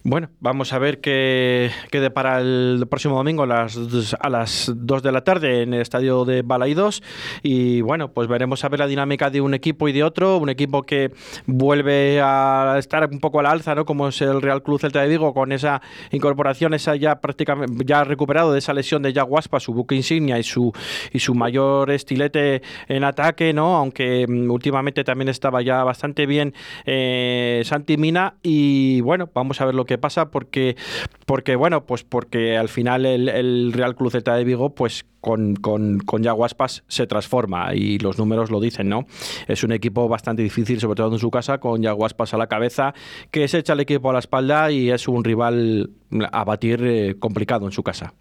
Bueno, 0.09 0.29
vamos 0.39 0.71
a 0.71 0.79
ver 0.79 1.01
qué, 1.01 1.69
qué 1.91 2.09
para 2.09 2.39
el 2.39 2.87
próximo 2.89 3.17
domingo 3.17 3.43
a 3.43 3.45
las, 3.45 3.77
a 4.17 4.29
las 4.29 4.71
2 4.73 5.03
de 5.03 5.11
la 5.11 5.25
tarde 5.25 5.63
en 5.63 5.73
el 5.73 5.81
estadio 5.81 6.23
de 6.23 6.43
Balaidos. 6.43 7.03
Y 7.43 7.81
bueno, 7.81 8.13
pues 8.13 8.29
veremos 8.29 8.63
a 8.63 8.69
ver 8.69 8.79
la 8.79 8.87
dinámica 8.87 9.29
de 9.29 9.41
un 9.41 9.53
equipo 9.53 9.89
y 9.89 9.91
de 9.91 10.05
otro. 10.05 10.37
Un 10.37 10.47
equipo 10.47 10.83
que 10.83 11.11
vuelve 11.45 12.21
a 12.23 12.77
estar 12.79 13.09
un 13.11 13.19
poco 13.19 13.41
a 13.41 13.43
la 13.43 13.51
alza, 13.51 13.75
¿no? 13.75 13.83
Como 13.83 14.07
es 14.07 14.21
el 14.21 14.41
Real 14.41 14.63
Club 14.63 14.79
Celta 14.79 15.01
de 15.01 15.09
Vigo, 15.09 15.33
con 15.33 15.51
esa 15.51 15.81
incorporación, 16.11 16.73
esa 16.73 16.95
ya 16.95 17.19
prácticamente 17.19 17.83
ya 17.85 18.05
recuperado 18.05 18.53
de 18.53 18.59
esa 18.59 18.73
lesión 18.73 19.01
de 19.01 19.11
Jaguaspa, 19.11 19.59
su 19.59 19.73
buque 19.73 19.95
insignia 19.95 20.39
y 20.39 20.43
su, 20.43 20.71
y 21.11 21.19
su 21.19 21.35
mayor 21.35 21.91
estilete 21.91 22.61
en 22.87 23.03
ataque, 23.03 23.51
¿no? 23.51 23.75
Aunque 23.75 24.25
mm, 24.25 24.49
últimamente 24.49 25.03
también 25.03 25.27
estaba 25.27 25.61
ya 25.61 25.83
bastante 25.83 26.25
bien 26.25 26.53
eh, 26.85 27.61
Santi 27.65 27.97
Mina. 27.97 28.35
Y 28.41 29.01
bueno, 29.01 29.29
vamos 29.33 29.59
a 29.59 29.65
ver 29.65 29.75
lo 29.75 29.83
que 29.83 29.96
pasa 29.97 30.31
porque, 30.31 30.75
porque 31.25 31.55
bueno, 31.55 31.85
pues 31.85 32.03
porque 32.03 32.57
al 32.57 32.69
final 32.69 33.05
el, 33.05 33.73
Real 33.73 33.95
Club 33.95 34.11
Z 34.11 34.35
de 34.35 34.43
Vigo, 34.43 34.73
pues 34.73 35.05
con, 35.21 35.55
con, 35.55 35.99
con 35.99 36.23
Yaguaspas 36.23 36.83
se 36.87 37.07
transforma 37.07 37.73
y 37.73 37.99
los 37.99 38.17
números 38.17 38.51
lo 38.51 38.59
dicen, 38.59 38.89
¿no? 38.89 39.05
Es 39.47 39.63
un 39.63 39.71
equipo 39.71 40.07
bastante 40.07 40.41
difícil, 40.41 40.79
sobre 40.79 40.95
todo 40.95 41.13
en 41.13 41.19
su 41.19 41.31
casa, 41.31 41.59
con 41.59 41.81
Yaguaspas 41.81 42.33
a 42.33 42.37
la 42.37 42.47
cabeza, 42.47 42.93
que 43.31 43.47
se 43.47 43.59
echa 43.59 43.73
el 43.73 43.79
equipo 43.81 44.09
a 44.09 44.13
la 44.13 44.19
espalda 44.19 44.71
y 44.71 44.89
es 44.89 45.07
un 45.07 45.23
rival 45.23 45.89
a 46.31 46.43
batir 46.43 46.79
eh, 46.83 47.15
complicado 47.19 47.65
en 47.65 47.71
su 47.71 47.83
casa. 47.83 48.13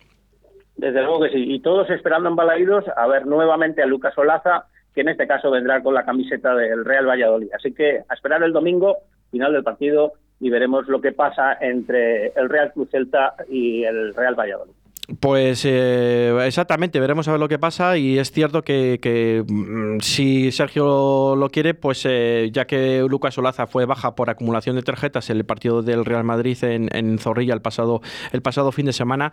Desde 0.77 1.03
luego 1.03 1.23
que 1.23 1.31
sí, 1.31 1.45
y 1.55 1.61
todos 1.61 1.89
esperando 1.89 2.29
en 2.29 2.37
Balaídos 2.37 2.85
a 2.97 3.07
ver 3.07 3.27
nuevamente 3.27 3.83
a 3.83 3.87
Lucas 3.87 4.17
Olaza, 4.19 4.67
que 4.95 5.01
en 5.01 5.09
este 5.09 5.27
caso 5.27 5.51
vendrá 5.51 5.83
con 5.83 5.95
la 5.95 6.05
camiseta 6.05 6.55
del 6.55 6.85
Real 6.85 7.07
Valladolid. 7.07 7.49
Así 7.55 7.73
que 7.73 8.03
a 8.09 8.15
esperar 8.15 8.43
el 8.43 8.53
domingo, 8.53 8.97
final 9.31 9.53
del 9.53 9.63
partido, 9.63 10.13
y 10.41 10.51
veremos 10.51 10.87
lo 10.89 11.01
que 11.01 11.13
pasa 11.13 11.57
entre 11.61 12.29
el 12.29 12.49
Real 12.49 12.73
Cruz 12.73 12.91
Celta 12.91 13.35
y 13.49 13.85
el 13.85 14.15
Real 14.15 14.35
Valladolid. 14.35 14.75
Pues 15.21 15.65
eh, 15.65 16.37
exactamente, 16.45 16.99
veremos 16.99 17.29
a 17.29 17.31
ver 17.31 17.39
lo 17.39 17.49
que 17.49 17.61
pasa 17.61 17.97
y 17.97 18.19
es 18.19 18.33
cierto 18.33 18.63
que, 18.63 19.45
mm, 19.47 20.01
si 20.01 20.51
Sergio 20.51 21.37
lo 21.37 21.49
quiere, 21.49 21.75
pues 21.75 22.05
eh, 22.07 22.51
ya 22.53 22.67
que 22.67 23.05
Lucas 23.09 23.39
Olaza 23.39 23.69
fue 23.69 23.87
baja 23.87 24.17
por 24.17 24.31
acumulación 24.31 24.75
de 24.75 24.83
tarjetas 24.83 25.31
en 25.31 25.37
el 25.37 25.45
partido 25.45 25.83
del 25.83 26.05
Real 26.05 26.25
Madrid 26.25 26.59
en, 26.63 27.19
Zorrilla 27.21 27.55
el 27.55 27.63
pasado, 27.63 28.01
el 28.33 28.43
pasado 28.43 28.73
fin 28.73 28.87
de 28.87 28.93
semana, 28.93 29.33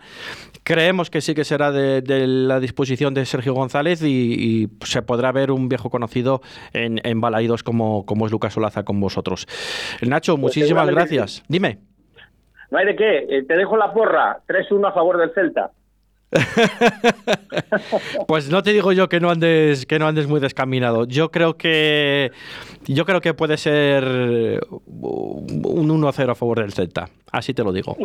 creemos 0.62 1.10
que 1.10 1.20
sí 1.20 1.34
que 1.34 1.44
será 1.44 1.72
de, 1.72 2.02
la 2.26 2.60
disposición 2.60 3.12
de 3.12 3.26
Sergio 3.26 3.52
González 3.52 4.00
y, 4.02 4.68
se 4.84 5.02
podrá 5.02 5.32
ver 5.32 5.50
un 5.50 5.68
viejo 5.68 5.90
conocido 5.90 6.40
en, 6.72 7.00
en 7.02 7.20
Balaídos 7.20 7.64
como, 7.64 8.06
como 8.06 8.26
es 8.26 8.32
Lucas 8.32 8.56
Olaza 8.56 8.84
con 8.84 9.00
vosotros. 9.00 9.46
Nacho, 10.02 10.34
pues 10.34 10.56
muchísimas 10.56 10.88
gracias. 10.88 11.42
Dime. 11.48 11.93
No 12.74 12.80
hay 12.80 12.86
de 12.86 12.96
qué. 12.96 13.18
Eh, 13.28 13.44
te 13.46 13.56
dejo 13.56 13.76
la 13.76 13.92
porra. 13.92 14.40
3-1 14.48 14.88
a 14.88 14.92
favor 14.92 15.16
del 15.16 15.30
Celta. 15.32 15.70
pues 18.26 18.50
no 18.50 18.64
te 18.64 18.72
digo 18.72 18.90
yo 18.90 19.08
que 19.08 19.20
no 19.20 19.30
andes 19.30 19.86
que 19.86 20.00
no 20.00 20.08
andes 20.08 20.26
muy 20.26 20.40
descaminado. 20.40 21.04
Yo 21.04 21.30
creo 21.30 21.56
que 21.56 22.32
yo 22.86 23.04
creo 23.04 23.20
que 23.20 23.32
puede 23.32 23.58
ser 23.58 24.02
un 24.04 25.88
1-0 25.88 26.30
a 26.30 26.34
favor 26.34 26.58
del 26.58 26.72
Celta. 26.72 27.06
Así 27.30 27.54
te 27.54 27.62
lo 27.62 27.70
digo. 27.70 27.96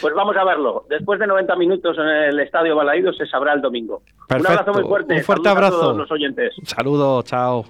pues 0.00 0.14
vamos 0.14 0.36
a 0.36 0.42
verlo. 0.42 0.86
Después 0.90 1.20
de 1.20 1.28
90 1.28 1.54
minutos 1.54 1.96
en 1.96 2.08
el 2.08 2.40
Estadio 2.40 2.74
Balaído 2.74 3.12
se 3.12 3.26
sabrá 3.26 3.52
el 3.52 3.60
domingo. 3.60 4.02
Un 4.28 4.44
abrazo 4.44 4.72
muy 4.72 4.82
fuerte. 4.82 5.14
Un 5.14 5.22
fuerte 5.22 5.48
abrazo. 5.48 5.76
A 5.76 5.80
todos 5.82 5.96
los 5.98 6.10
oyentes. 6.10 6.52
Saludo, 6.64 7.22
chao. 7.22 7.64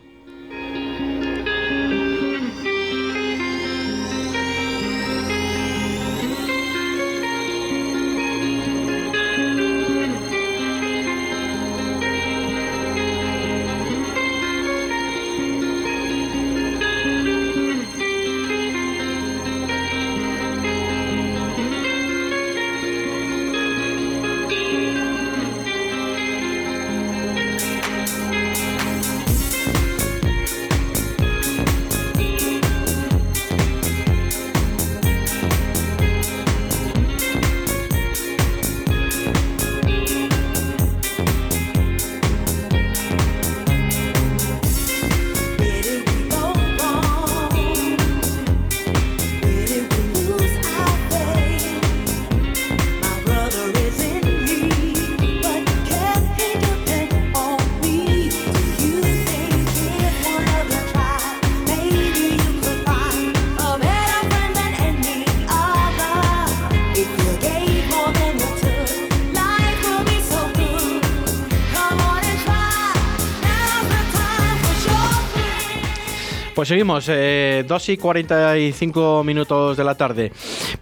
Pues 76.64 76.70
seguimos, 76.70 77.10
eh, 77.10 77.62
2 77.68 77.88
y 77.90 77.96
45 77.98 79.22
minutos 79.22 79.76
de 79.76 79.84
la 79.84 79.96
tarde. 79.96 80.32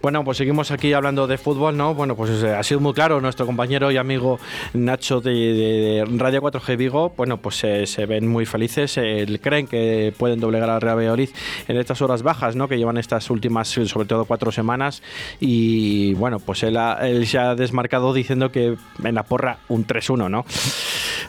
Bueno, 0.01 0.23
pues 0.23 0.37
seguimos 0.37 0.71
aquí 0.71 0.93
hablando 0.93 1.27
de 1.27 1.37
fútbol, 1.37 1.75
¿no? 1.75 1.93
Bueno, 1.93 2.15
pues 2.15 2.41
eh, 2.41 2.55
ha 2.55 2.63
sido 2.63 2.79
muy 2.79 2.93
claro 2.93 3.19
nuestro 3.19 3.45
compañero 3.45 3.91
y 3.91 3.97
amigo 3.97 4.39
Nacho 4.73 5.19
de, 5.19 6.05
Radio 6.15 6.41
4G 6.41 6.77
Vigo. 6.77 7.13
Bueno, 7.17 7.35
pues 7.35 7.57
se 7.57 8.05
ven 8.05 8.29
muy 8.29 8.45
felices, 8.45 8.97
creen 9.41 9.67
que 9.67 10.13
pueden 10.17 10.39
doblegar 10.39 10.69
al 10.69 10.79
Real 10.79 10.95
Valladolid 10.95 11.31
en 11.67 11.75
estas 11.75 12.01
horas 12.01 12.23
bajas, 12.23 12.55
¿no? 12.55 12.69
Que 12.69 12.77
llevan 12.77 12.97
estas 12.97 13.29
últimas, 13.29 13.67
sobre 13.67 14.07
todo 14.07 14.23
cuatro 14.23 14.53
semanas. 14.53 15.03
Y 15.41 16.13
bueno, 16.13 16.39
pues 16.39 16.63
él, 16.63 16.79
él 17.01 17.27
se 17.27 17.39
ha 17.39 17.55
desmarcado 17.55 18.13
diciendo 18.13 18.53
que 18.53 18.77
en 19.03 19.15
la 19.15 19.23
porra 19.23 19.57
un 19.67 19.85
3-1, 19.85 20.29
¿no? 20.29 20.45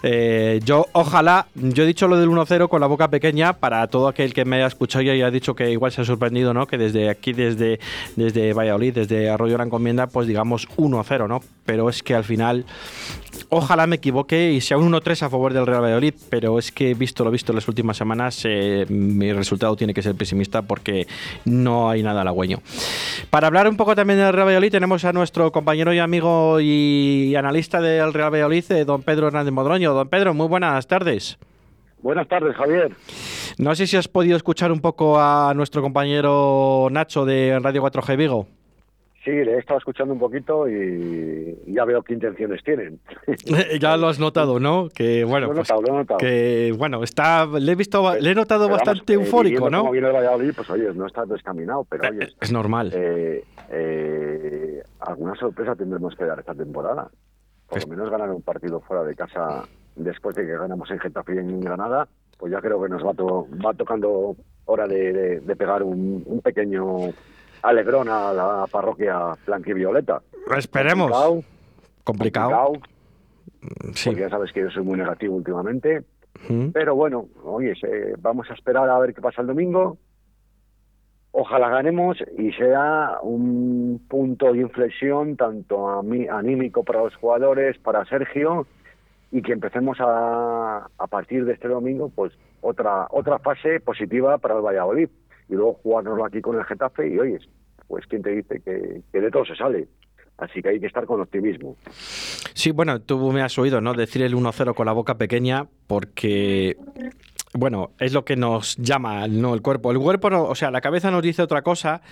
Eh, 0.06 0.60
yo, 0.62 0.86
ojalá, 0.92 1.46
yo 1.54 1.82
he 1.82 1.86
dicho 1.86 2.06
lo 2.06 2.18
del 2.18 2.28
1-0 2.28 2.68
con 2.68 2.78
la 2.78 2.86
boca 2.86 3.08
pequeña 3.08 3.54
para 3.54 3.86
todo 3.86 4.06
aquel 4.06 4.34
que 4.34 4.44
me 4.44 4.56
haya 4.56 4.66
escuchado 4.66 5.02
y 5.02 5.08
haya 5.08 5.30
dicho 5.30 5.54
que 5.54 5.70
igual 5.70 5.92
se 5.92 6.02
ha 6.02 6.04
sorprendido, 6.04 6.52
¿no? 6.52 6.66
Que 6.66 6.76
desde 6.76 7.08
aquí, 7.08 7.32
desde, 7.32 7.80
desde 8.14 8.52
Valladolid, 8.52 8.92
desde 8.92 9.30
Arroyo 9.30 9.56
la 9.56 9.64
Encomienda, 9.64 10.06
pues 10.06 10.28
digamos 10.28 10.68
1-0, 10.76 11.26
¿no? 11.26 11.40
Pero 11.64 11.88
es 11.88 12.02
que 12.02 12.14
al 12.14 12.24
final, 12.24 12.66
ojalá 13.56 13.86
me 13.86 13.96
equivoque 13.96 14.52
y 14.52 14.60
sea 14.60 14.78
un 14.78 14.92
1-3 14.92 15.22
a 15.22 15.30
favor 15.30 15.52
del 15.52 15.66
Real 15.66 15.82
Valladolid, 15.82 16.14
pero 16.28 16.58
es 16.58 16.72
que 16.72 16.94
visto 16.94 17.24
lo 17.24 17.30
visto 17.30 17.52
en 17.52 17.56
las 17.56 17.68
últimas 17.68 17.96
semanas, 17.96 18.42
eh, 18.44 18.86
mi 18.88 19.32
resultado 19.32 19.76
tiene 19.76 19.94
que 19.94 20.02
ser 20.02 20.14
pesimista 20.14 20.62
porque 20.62 21.06
no 21.44 21.90
hay 21.90 22.02
nada 22.02 22.22
halagüeño. 22.22 22.60
Para 23.30 23.46
hablar 23.46 23.68
un 23.68 23.76
poco 23.76 23.94
también 23.94 24.18
del 24.18 24.32
Real 24.32 24.46
Valladolid, 24.46 24.70
tenemos 24.70 25.04
a 25.04 25.12
nuestro 25.12 25.52
compañero 25.52 25.92
y 25.92 25.98
amigo 25.98 26.60
y 26.60 27.34
analista 27.36 27.80
del 27.80 28.12
Real 28.12 28.32
Valladolid, 28.32 28.70
eh, 28.72 28.84
don 28.84 29.02
Pedro 29.02 29.28
Hernández 29.28 29.52
Modroño. 29.52 29.94
Don 29.94 30.08
Pedro, 30.08 30.34
muy 30.34 30.48
buenas 30.48 30.86
tardes. 30.86 31.38
Buenas 32.04 32.28
tardes, 32.28 32.54
Javier. 32.54 32.92
No 33.56 33.74
sé 33.74 33.86
si 33.86 33.96
has 33.96 34.08
podido 34.08 34.36
escuchar 34.36 34.70
un 34.70 34.80
poco 34.80 35.18
a 35.18 35.54
nuestro 35.54 35.80
compañero 35.80 36.88
Nacho 36.90 37.24
de 37.24 37.58
Radio 37.62 37.82
4G 37.82 38.16
Vigo. 38.18 38.46
Sí, 39.24 39.30
le 39.30 39.54
he 39.54 39.58
estado 39.58 39.78
escuchando 39.78 40.12
un 40.12 40.20
poquito 40.20 40.68
y 40.68 41.56
ya 41.66 41.86
veo 41.86 42.02
qué 42.02 42.12
intenciones 42.12 42.62
tienen. 42.62 43.00
ya 43.80 43.96
lo 43.96 44.08
has 44.08 44.18
notado, 44.18 44.60
¿no? 44.60 44.90
Que 44.94 45.24
bueno, 45.24 45.46
lo 45.46 45.52
he 45.52 45.56
pues 45.56 45.70
notado, 45.70 45.82
lo 45.82 45.94
he 45.94 45.98
notado. 45.98 46.18
que 46.18 46.74
bueno, 46.76 47.02
está, 47.02 47.46
le 47.46 47.72
he 47.72 47.74
visto, 47.74 48.14
le 48.16 48.30
he 48.30 48.34
notado 48.34 48.68
bastante 48.68 49.14
eufórico, 49.14 49.70
¿no? 49.70 49.80
Como 49.80 49.92
viene 49.92 50.08
el 50.08 50.12
Valladolid, 50.12 50.52
pues 50.54 50.68
oye, 50.68 50.92
no 50.92 51.06
está 51.06 51.24
descaminado, 51.24 51.84
pero 51.88 52.10
oye, 52.10 52.28
es 52.38 52.52
normal. 52.52 52.92
Eh, 52.94 53.42
eh, 53.70 54.82
alguna 55.00 55.34
sorpresa 55.36 55.74
tendremos 55.74 56.14
que 56.14 56.24
dar 56.24 56.38
esta 56.38 56.54
temporada. 56.54 57.08
Por 57.66 57.80
lo 57.80 57.88
menos 57.88 58.10
ganar 58.10 58.30
un 58.30 58.42
partido 58.42 58.80
fuera 58.80 59.04
de 59.04 59.14
casa 59.14 59.64
después 59.96 60.36
de 60.36 60.44
que 60.44 60.52
ganamos 60.52 60.90
en 60.90 60.98
Getafe 60.98 61.34
y 61.34 61.38
en 61.38 61.60
Granada, 61.60 62.06
pues 62.38 62.52
ya 62.52 62.60
creo 62.60 62.82
que 62.82 62.90
nos 62.90 63.02
va, 63.02 63.12
va 63.12 63.72
tocando 63.72 64.36
hora 64.66 64.86
de, 64.86 65.40
pegar 65.56 65.82
un, 65.82 66.40
pequeño 66.42 67.12
alegrón 67.64 68.08
a 68.08 68.32
la 68.32 68.66
parroquia 68.70 69.36
blanquivioleta. 69.46 70.22
Esperemos. 70.56 71.10
Complicado. 72.04 72.72
Sí. 73.94 74.10
Porque 74.10 74.20
ya 74.20 74.30
sabes 74.30 74.52
que 74.52 74.60
yo 74.60 74.70
soy 74.70 74.84
muy 74.84 74.98
negativo 74.98 75.36
últimamente. 75.36 76.04
Pero 76.72 76.94
bueno, 76.94 77.26
oye, 77.44 77.72
vamos 78.18 78.50
a 78.50 78.54
esperar 78.54 78.88
a 78.90 78.98
ver 78.98 79.14
qué 79.14 79.22
pasa 79.22 79.40
el 79.40 79.46
domingo. 79.46 79.96
Ojalá 81.32 81.68
ganemos 81.68 82.18
y 82.38 82.52
sea 82.52 83.18
un 83.22 84.04
punto 84.08 84.52
de 84.52 84.60
inflexión 84.60 85.36
tanto 85.36 85.88
a 85.88 86.02
mí, 86.02 86.28
anímico 86.28 86.84
para 86.84 87.02
los 87.02 87.16
jugadores, 87.16 87.78
para 87.78 88.04
Sergio, 88.04 88.66
y 89.32 89.42
que 89.42 89.52
empecemos 89.52 89.98
a, 90.00 90.86
a 90.96 91.06
partir 91.08 91.44
de 91.44 91.54
este 91.54 91.66
domingo, 91.66 92.10
pues 92.14 92.32
otra 92.60 93.08
otra 93.10 93.38
fase 93.38 93.80
positiva 93.80 94.38
para 94.38 94.54
el 94.56 94.62
Valladolid. 94.62 95.08
Y 95.48 95.54
luego 95.54 95.74
jugárnoslo 95.82 96.24
aquí 96.24 96.40
con 96.40 96.56
el 96.56 96.64
Getafe 96.64 97.08
y 97.08 97.18
oyes, 97.18 97.48
pues 97.86 98.06
quién 98.06 98.22
te 98.22 98.30
dice 98.30 98.60
que, 98.60 99.02
que 99.12 99.20
de 99.20 99.30
todo 99.30 99.44
se 99.44 99.56
sale. 99.56 99.88
Así 100.38 100.60
que 100.62 100.70
hay 100.70 100.80
que 100.80 100.86
estar 100.86 101.06
con 101.06 101.20
optimismo. 101.20 101.76
Sí, 102.54 102.72
bueno, 102.72 103.00
tú 103.00 103.30
me 103.30 103.42
has 103.42 103.56
oído, 103.58 103.80
¿no? 103.80 103.94
Decir 103.94 104.22
el 104.22 104.34
1-0 104.34 104.74
con 104.74 104.86
la 104.86 104.92
boca 104.92 105.16
pequeña, 105.16 105.66
porque 105.86 106.76
bueno, 107.56 107.92
es 107.98 108.12
lo 108.12 108.24
que 108.24 108.36
nos 108.36 108.76
llama, 108.76 109.26
no 109.28 109.54
el 109.54 109.62
cuerpo. 109.62 109.92
El 109.92 109.98
cuerpo, 109.98 110.28
no, 110.28 110.44
o 110.44 110.54
sea, 110.54 110.70
la 110.70 110.80
cabeza 110.80 111.10
nos 111.10 111.22
dice 111.22 111.40
otra 111.40 111.62
cosa, 111.62 112.02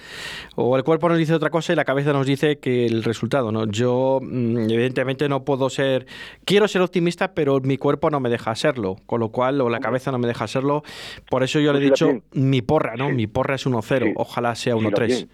o 0.55 0.77
el 0.77 0.85
cuerpo 0.85 1.09
nos 1.09 1.19
dice 1.19 1.35
otra 1.35 1.51
cosa 1.51 1.73
y 1.73 1.77
la 1.77 1.85
cabeza 1.85 2.13
nos 2.13 2.27
dice 2.27 2.59
que 2.59 2.87
el 2.87 3.03
resultado, 3.03 3.51
¿no? 3.51 3.67
Yo, 3.67 4.21
mm, 4.23 4.71
evidentemente, 4.71 5.29
no 5.29 5.45
puedo 5.45 5.69
ser. 5.69 6.07
Quiero 6.45 6.69
ser 6.69 6.83
optimista, 6.83 7.35
pero 7.35 7.61
mi 7.61 7.77
cuerpo 7.77 8.09
no 8.09 8.21
me 8.21 8.31
deja 8.31 8.55
serlo, 8.55 8.97
con 9.07 9.21
lo 9.21 9.31
cual, 9.31 9.61
o 9.61 9.69
la 9.69 9.81
cabeza 9.81 10.13
no 10.13 10.19
me 10.19 10.29
deja 10.29 10.47
serlo. 10.47 10.83
Por 11.29 11.43
eso 11.43 11.59
yo 11.61 11.73
le 11.73 11.81
he 11.81 11.83
dicho 11.83 12.23
mi 12.33 12.63
porra, 12.63 12.97
¿no? 12.97 13.11
Mi 13.11 13.27
porra 13.27 13.57
es 13.57 13.67
1-0, 13.67 14.13
ojalá 14.17 14.55
sea 14.55 14.77
1-3 14.77 15.29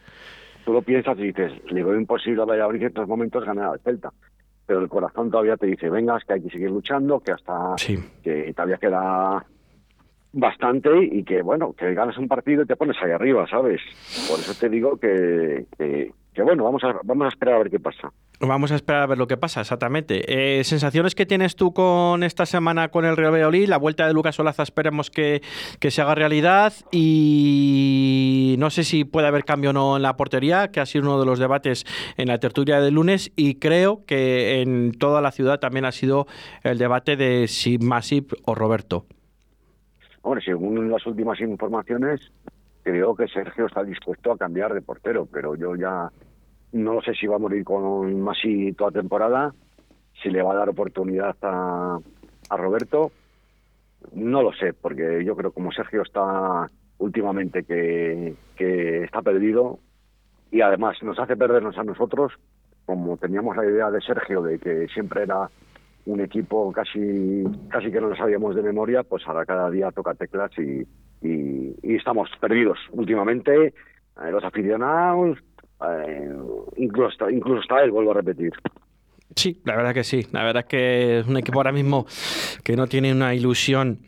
tú 0.69 0.75
lo 0.75 0.83
piensas 0.83 1.19
y 1.19 1.29
dices, 1.29 1.51
le 1.71 1.83
veo 1.83 1.99
imposible 1.99 2.43
a 2.43 2.45
Valladolid 2.45 2.83
en 2.83 2.89
estos 2.89 3.09
momentos 3.09 3.43
ganar 3.43 3.73
al 3.73 3.81
Celta. 3.81 4.13
Pero 4.67 4.81
el 4.81 4.89
corazón 4.91 5.31
todavía 5.31 5.57
te 5.57 5.65
dice, 5.65 5.89
vengas, 5.89 6.23
que 6.27 6.35
hay 6.35 6.43
que 6.43 6.51
seguir 6.51 6.69
luchando, 6.71 7.21
que 7.21 7.33
hasta 7.33 7.75
que 8.23 8.53
todavía 8.55 8.77
queda 8.77 9.47
bastante 10.33 10.91
y 11.05 11.25
que, 11.25 11.43
bueno, 11.43 11.73
que 11.73 11.95
ganas 11.95 12.19
un 12.19 12.29
partido 12.29 12.63
y 12.63 12.67
te 12.67 12.77
pones 12.77 12.97
ahí 13.03 13.11
arriba, 13.11 13.47
¿sabes? 13.49 13.81
Por 14.29 14.39
eso 14.39 14.55
te 14.59 14.69
digo 14.69 14.99
que, 14.99 15.67
que 15.77 16.13
bueno, 16.43 16.65
vamos 16.65 16.85
a, 16.85 16.95
vamos 17.03 17.25
a 17.27 17.29
esperar 17.29 17.57
a 17.57 17.59
ver 17.59 17.71
qué 17.71 17.81
pasa. 17.81 18.13
Vamos 18.41 18.71
a 18.71 18.77
esperar 18.77 19.03
a 19.03 19.07
ver 19.07 19.19
lo 19.19 19.27
que 19.27 19.37
pasa, 19.37 19.61
exactamente. 19.61 20.23
Eh, 20.61 20.63
¿Sensaciones 20.63 21.17
que 21.17 21.27
tienes 21.27 21.57
tú 21.57 21.73
con 21.73 22.23
esta 22.23 22.47
semana 22.47 22.89
con 22.89 23.05
el 23.05 23.17
Real 23.17 23.33
Valladolid? 23.33 23.69
La 23.69 23.79
vuelta 23.79 24.07
de 24.07 24.13
Lucas 24.13 24.39
Olaza 24.39 24.63
esperemos 24.63 25.11
que, 25.11 25.43
se 25.81 26.03
haga 26.03 26.15
realidad 26.15 26.73
y 26.93 28.55
no 28.59 28.71
sé 28.71 28.85
si 28.85 29.05
puede 29.05 29.27
haber 29.27 29.45
cambio 29.45 29.71
o 29.71 29.73
no 29.73 29.97
en 29.97 30.03
la 30.03 30.17
portería, 30.17 30.69
que 30.69 30.79
ha 30.79 30.87
sido 30.87 31.05
uno 31.05 31.19
de 31.19 31.27
los 31.27 31.41
debates 31.41 31.85
en 32.17 32.29
la 32.29 32.39
tertulia 32.39 32.81
del 32.81 32.95
lunes 32.95 33.33
y 33.35 33.57
creo 33.57 34.05
que 34.07 34.61
en 34.63 34.93
toda 34.93 35.21
la 35.21 35.33
ciudad 35.33 35.59
también 35.59 35.87
ha 35.87 35.93
sido 35.93 36.27
el 36.63 36.79
debate 36.79 37.17
de 37.17 37.49
si 37.49 37.79
Masip 37.79 38.33
o 38.45 38.55
Roberto. 38.55 39.07
Bueno, 40.29 40.43
según 40.43 40.91
las 40.91 41.07
últimas 41.07 41.41
informaciones, 41.41 42.21
creo 42.83 43.17
que 43.17 43.29
Sergio 43.29 43.65
está 43.65 43.83
dispuesto 43.83 44.31
a 44.31 44.37
cambiar 44.37 44.75
de 44.75 44.83
portero, 44.83 45.25
pero 45.25 45.55
yo 45.55 45.75
ya 45.75 46.11
no 46.73 47.01
sé 47.01 47.15
si 47.15 47.27
va 47.27 47.37
a 47.37 47.39
morir 47.39 47.65
con 47.65 48.21
Masi 48.21 48.75
toda 48.75 48.91
temporada, 48.91 49.55
si 50.23 50.29
le 50.29 50.43
va 50.43 50.53
a 50.53 50.57
dar 50.57 50.69
oportunidad 50.69 51.35
a, 51.41 51.99
a 52.51 52.57
Roberto. 52.59 53.11
No 54.13 54.43
lo 54.43 54.53
sé, 54.53 54.75
porque 54.75 55.25
yo 55.25 55.35
creo 55.35 55.51
como 55.51 55.73
Sergio 55.73 56.03
está 56.03 56.67
últimamente 56.99 57.63
que, 57.63 58.35
que 58.55 59.05
está 59.05 59.23
perdido 59.23 59.79
y 60.51 60.61
además 60.61 61.03
nos 61.03 61.19
hace 61.19 61.39
perdernos 61.39 61.79
a 61.79 61.85
nosotros, 61.85 62.35
como 62.85 63.17
teníamos 63.17 63.57
la 63.57 63.65
idea 63.65 63.91
de 63.91 64.03
Sergio 64.03 64.43
de 64.43 64.59
que 64.59 64.89
siempre 64.89 65.23
era 65.23 65.49
un 66.09 66.21
equipo 66.21 66.73
casi 66.73 67.45
casi 67.69 67.91
que 67.91 68.01
no 68.01 68.09
lo 68.09 68.17
sabíamos 68.17 68.55
de 68.55 68.63
memoria, 68.63 69.03
pues 69.03 69.23
ahora 69.27 69.45
cada 69.45 69.71
día 69.71 69.91
toca 69.93 70.15
teclas 70.15 70.51
y, 70.59 70.87
y, 71.27 71.95
estamos 71.95 72.31
perdidos 72.41 72.79
últimamente. 72.93 73.67
Eh, 73.67 74.31
los 74.31 74.43
aficionados, 74.43 75.39
eh, 75.87 76.33
incluso, 76.77 77.31
incluso 77.31 77.61
está 77.61 77.83
él, 77.83 77.91
vuelvo 77.91 78.13
a 78.13 78.15
repetir. 78.15 78.53
Sí, 79.37 79.61
la 79.65 79.77
verdad 79.77 79.95
que 79.95 80.05
sí. 80.05 80.27
La 80.33 80.43
verdad 80.45 80.65
que 80.65 81.21
es 81.21 81.27
un 81.27 81.37
equipo 81.37 81.59
ahora 81.59 81.73
mismo 81.73 82.07
que 82.65 82.75
no 82.75 82.87
tiene 82.87 83.13
una 83.13 83.35
ilusión 83.35 83.99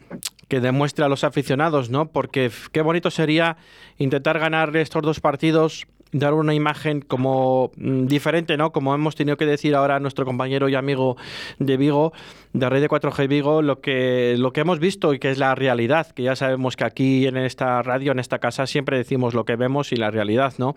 que 0.48 0.60
demuestre 0.60 1.04
a 1.04 1.08
los 1.08 1.22
aficionados, 1.22 1.90
¿no? 1.90 2.10
Porque 2.10 2.50
qué 2.72 2.80
bonito 2.80 3.10
sería 3.10 3.56
intentar 3.98 4.38
ganar 4.38 4.74
estos 4.76 5.02
dos 5.02 5.20
partidos 5.20 5.86
dar 6.12 6.34
una 6.34 6.54
imagen 6.54 7.00
como 7.00 7.70
mm, 7.76 8.06
diferente, 8.06 8.56
¿no? 8.56 8.72
Como 8.72 8.94
hemos 8.94 9.14
tenido 9.14 9.36
que 9.36 9.46
decir 9.46 9.74
ahora 9.74 9.96
a 9.96 10.00
nuestro 10.00 10.24
compañero 10.24 10.68
y 10.68 10.74
amigo 10.74 11.16
de 11.58 11.76
Vigo, 11.76 12.12
de 12.52 12.68
Red 12.68 12.80
de 12.80 12.88
4G 12.88 13.28
Vigo, 13.28 13.62
lo 13.62 13.80
que, 13.80 14.34
lo 14.36 14.52
que 14.52 14.62
hemos 14.62 14.80
visto 14.80 15.14
y 15.14 15.18
que 15.18 15.30
es 15.30 15.38
la 15.38 15.54
realidad, 15.54 16.08
que 16.08 16.24
ya 16.24 16.34
sabemos 16.34 16.76
que 16.76 16.84
aquí 16.84 17.26
en 17.26 17.36
esta 17.36 17.82
radio, 17.82 18.12
en 18.12 18.18
esta 18.18 18.38
casa, 18.38 18.66
siempre 18.66 18.96
decimos 18.96 19.34
lo 19.34 19.44
que 19.44 19.56
vemos 19.56 19.92
y 19.92 19.96
la 19.96 20.10
realidad, 20.10 20.54
¿no? 20.58 20.74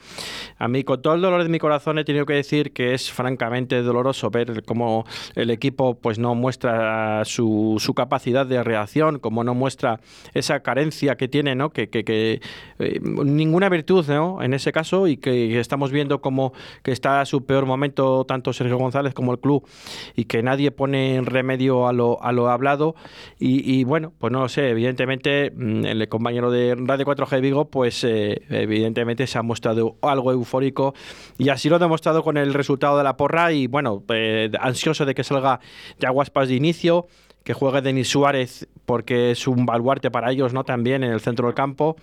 A 0.58 0.68
mí, 0.68 0.84
con 0.84 1.02
todo 1.02 1.16
el 1.16 1.22
dolor 1.22 1.44
de 1.44 1.50
mi 1.50 1.60
corazón, 1.60 1.98
he 1.98 2.04
tenido 2.04 2.26
que 2.26 2.34
decir 2.34 2.72
que 2.74 2.94
es 2.94 3.12
francamente 3.12 3.82
doloroso 3.82 4.30
ver 4.30 4.64
cómo 4.64 5.06
el 5.36 5.50
equipo 5.50 5.96
pues 5.96 6.20
no 6.20 6.36
muestra 6.36 7.26
su, 7.26 7.78
su 7.80 7.94
capacidad 7.94 8.46
de 8.46 8.64
reacción, 8.64 9.20
como 9.20 9.44
no 9.44 9.56
muestra 9.56 10.00
esa 10.34 10.60
carencia 10.62 11.16
que 11.16 11.28
tiene, 11.28 11.56
¿no? 11.56 11.72
Que 11.72 11.90
eh, 11.92 13.00
ninguna 13.02 13.70
virtud, 13.70 14.06
¿no? 14.08 14.42
En 14.42 14.54
ese 14.54 14.72
caso, 14.72 15.08
y 15.08 15.18
que 15.24 15.60
estamos 15.60 15.92
viendo 15.92 16.22
como 16.22 16.54
que 16.84 16.92
está 16.92 17.22
a 17.22 17.26
su 17.26 17.46
peor 17.46 17.66
momento 17.66 18.26
tanto 18.26 18.54
Sergio 18.54 18.78
González 18.78 19.16
como 19.16 19.32
el 19.32 19.40
club 19.40 19.68
y 20.16 20.26
que 20.26 20.44
nadie 20.44 20.70
pone 20.70 21.20
remedio 21.24 21.88
a 21.88 21.94
lo, 21.94 22.22
a 22.22 22.32
lo 22.32 22.50
hablado. 22.50 22.96
Y, 23.40 23.84
bueno, 23.86 24.14
pues 24.20 24.32
no 24.32 24.42
lo 24.42 24.50
sé, 24.50 24.70
evidentemente 24.70 25.52
mm, 25.52 25.86
el 25.86 26.08
compañero 26.08 26.52
de 26.52 26.76
Radio 26.78 27.06
4G 27.06 27.42
Vigo 27.42 27.66
pues 27.66 28.04
eh, 28.04 28.42
evidentemente 28.50 29.26
se 29.26 29.38
ha 29.38 29.42
mostrado 29.42 29.98
algo 30.02 30.32
eufórico 30.32 30.94
y 31.38 31.50
así 31.50 31.70
lo 31.70 31.78
ha 31.78 31.80
demostrado 31.80 32.24
con 32.24 32.38
el 32.38 32.54
resultado 32.54 32.98
de 32.98 33.04
la 33.04 33.18
porra 33.18 33.52
y 33.52 33.68
bueno, 33.68 34.04
eh, 34.10 34.52
ansioso 34.60 35.06
de 35.06 35.16
que 35.16 35.24
salga 35.24 35.60
de 36.00 36.08
Aguaspas 36.08 36.50
de 36.50 36.56
inicio 36.56 37.08
que 37.44 37.54
juegue 37.54 37.82
Denis 37.82 38.10
Suárez 38.10 38.68
porque 38.86 39.32
es 39.32 39.48
un 39.48 39.66
baluarte 39.66 40.12
para 40.12 40.32
ellos, 40.32 40.54
¿no? 40.54 40.64
También 40.64 41.04
en 41.04 41.12
el 41.12 41.20
centro 41.20 41.48
del 41.48 41.56
campo 41.56 41.96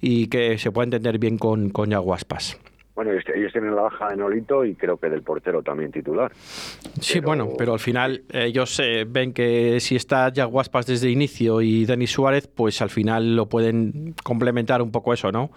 y 0.00 0.28
que 0.28 0.58
se 0.58 0.70
pueda 0.70 0.84
entender 0.84 1.18
bien 1.18 1.38
con, 1.38 1.70
con 1.70 1.90
Yaguaspas. 1.90 2.58
Bueno, 2.96 3.10
ellos 3.12 3.52
tienen 3.52 3.76
la 3.76 3.82
baja 3.82 4.08
de 4.08 4.16
Nolito 4.16 4.64
y 4.64 4.74
creo 4.74 4.96
que 4.96 5.10
del 5.10 5.20
portero 5.20 5.62
también 5.62 5.92
titular. 5.92 6.32
Sí, 6.32 7.20
bueno, 7.20 7.50
pero 7.58 7.74
al 7.74 7.78
final 7.78 8.22
ellos 8.32 8.80
eh, 8.80 9.04
ven 9.06 9.34
que 9.34 9.80
si 9.80 9.96
está 9.96 10.30
Yaguaspas 10.30 10.86
desde 10.86 11.10
inicio 11.10 11.60
y 11.60 11.84
Denis 11.84 12.12
Suárez, 12.12 12.48
pues 12.48 12.80
al 12.80 12.88
final 12.88 13.36
lo 13.36 13.50
pueden 13.50 14.14
complementar 14.24 14.80
un 14.80 14.92
poco 14.92 15.12
eso, 15.12 15.30
¿no? 15.30 15.50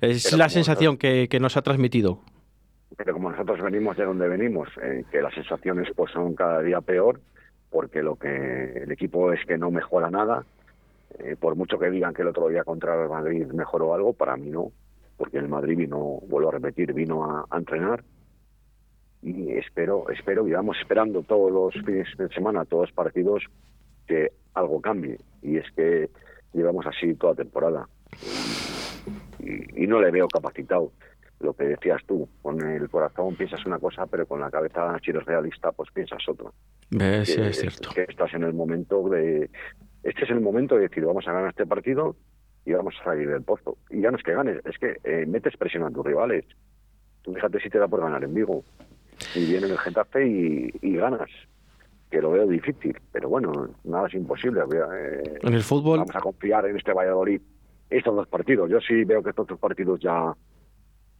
Es 0.00 0.32
la 0.32 0.48
sensación 0.48 0.96
que, 0.96 1.28
que, 1.28 1.38
nos 1.38 1.58
ha 1.58 1.62
transmitido. 1.62 2.20
Pero 2.96 3.12
como 3.12 3.30
nosotros 3.30 3.60
venimos 3.60 3.94
de 3.98 4.04
donde 4.06 4.26
venimos, 4.26 4.70
eh, 4.82 5.04
que 5.12 5.20
las 5.20 5.34
sensaciones 5.34 5.88
pues 5.94 6.10
son 6.12 6.34
cada 6.34 6.62
día 6.62 6.80
peor, 6.80 7.20
porque 7.70 8.02
lo 8.02 8.16
que 8.16 8.82
el 8.82 8.92
equipo 8.92 9.32
es 9.32 9.44
que 9.46 9.58
no 9.58 9.70
mejora 9.70 10.10
nada. 10.10 10.44
Eh, 11.18 11.36
por 11.38 11.54
mucho 11.56 11.78
que 11.78 11.90
digan 11.90 12.12
que 12.12 12.22
el 12.22 12.28
otro 12.28 12.48
día 12.48 12.64
contra 12.64 13.02
el 13.02 13.08
Madrid 13.08 13.46
mejoró 13.46 13.94
algo, 13.94 14.12
para 14.12 14.36
mí 14.36 14.50
no 14.50 14.72
porque 15.16 15.38
el 15.38 15.48
Madrid 15.48 15.76
vino, 15.76 16.20
vuelvo 16.28 16.48
a 16.48 16.52
repetir, 16.52 16.92
vino 16.92 17.24
a, 17.24 17.56
entrenar 17.56 18.04
y 19.22 19.52
espero, 19.52 20.08
espero, 20.10 20.46
y 20.46 20.52
vamos 20.52 20.76
esperando 20.78 21.22
todos 21.22 21.50
los 21.50 21.84
fines 21.84 22.06
de 22.16 22.28
semana, 22.28 22.64
todos 22.64 22.88
los 22.88 22.92
partidos, 22.92 23.44
que 24.06 24.30
algo 24.54 24.80
cambie. 24.80 25.18
Y 25.42 25.56
es 25.56 25.64
que 25.72 26.10
llevamos 26.52 26.86
así 26.86 27.14
toda 27.14 27.34
temporada. 27.34 27.88
Y, 29.40 29.86
no 29.86 30.00
le 30.00 30.12
veo 30.12 30.28
capacitado. 30.28 30.92
Lo 31.40 31.52
que 31.52 31.64
decías 31.64 32.02
tú, 32.06 32.28
con 32.42 32.60
el 32.62 32.88
corazón 32.88 33.36
piensas 33.36 33.64
una 33.66 33.78
cosa, 33.78 34.06
pero 34.06 34.26
con 34.26 34.40
la 34.40 34.50
cabeza, 34.50 34.98
si 35.04 35.10
eres 35.10 35.24
realista, 35.24 35.70
pues 35.72 35.90
piensas 35.90 36.26
otra. 36.28 36.50
sí, 37.24 37.40
es 37.40 37.60
cierto. 37.60 37.90
Que 37.94 38.06
estás 38.08 38.32
en 38.34 38.44
el 38.44 38.54
momento 38.54 39.08
de... 39.08 39.50
Este 40.02 40.24
es 40.24 40.30
el 40.30 40.40
momento 40.40 40.76
de 40.76 40.82
decir, 40.82 41.04
vamos 41.04 41.26
a 41.28 41.32
ganar 41.32 41.50
este 41.50 41.66
partido 41.66 42.16
y 42.64 42.72
vamos 42.72 42.94
a 43.00 43.04
salir 43.04 43.28
del 43.28 43.42
pozo. 43.42 43.76
Y 43.90 44.00
ya 44.00 44.10
no 44.10 44.16
es 44.16 44.22
que 44.22 44.32
ganes, 44.32 44.60
es 44.64 44.78
que 44.78 44.96
eh, 45.04 45.26
metes 45.26 45.56
presión 45.56 45.84
a 45.84 45.90
tus 45.90 46.04
rivales. 46.04 46.44
Tú 47.22 47.34
fíjate 47.34 47.60
si 47.60 47.68
te 47.70 47.78
da 47.78 47.88
por 47.88 48.00
ganar 48.00 48.22
en 48.24 48.34
Vigo. 48.34 48.64
Y 49.34 49.46
viene 49.46 49.66
el 49.66 49.78
Getafe 49.78 50.26
y, 50.26 50.96
ganas. 50.96 51.30
Que 52.10 52.20
lo 52.20 52.30
veo 52.30 52.46
difícil, 52.46 52.96
pero 53.12 53.28
bueno, 53.28 53.68
nada 53.84 54.06
es 54.08 54.14
imposible. 54.14 54.60
Eh, 54.60 55.38
en 55.42 55.54
el 55.54 55.62
fútbol. 55.62 55.98
Vamos 55.98 56.16
a 56.16 56.20
confiar 56.20 56.66
en 56.66 56.76
este 56.76 56.92
Valladolid 56.92 57.40
estos 57.90 58.14
dos 58.14 58.28
partidos. 58.28 58.70
Yo 58.70 58.80
sí 58.80 59.04
veo 59.04 59.22
que 59.22 59.30
estos 59.30 59.46
dos 59.46 59.58
partidos 59.58 60.00
ya 60.00 60.34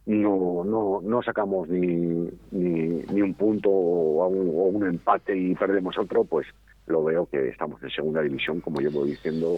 no 0.07 0.63
no 0.63 1.01
no 1.03 1.21
sacamos 1.21 1.67
ni, 1.69 2.29
ni, 2.51 3.03
ni 3.11 3.21
un 3.21 3.33
punto 3.33 3.69
o 3.69 4.27
un, 4.27 4.49
o 4.49 4.63
un 4.77 4.87
empate 4.87 5.37
y 5.37 5.53
perdemos 5.53 5.97
otro, 5.97 6.23
pues 6.23 6.47
lo 6.87 7.03
veo 7.03 7.25
que 7.25 7.49
estamos 7.49 7.83
en 7.83 7.89
segunda 7.89 8.21
división, 8.21 8.61
como 8.61 8.79
llevo 8.79 9.03
diciendo 9.05 9.57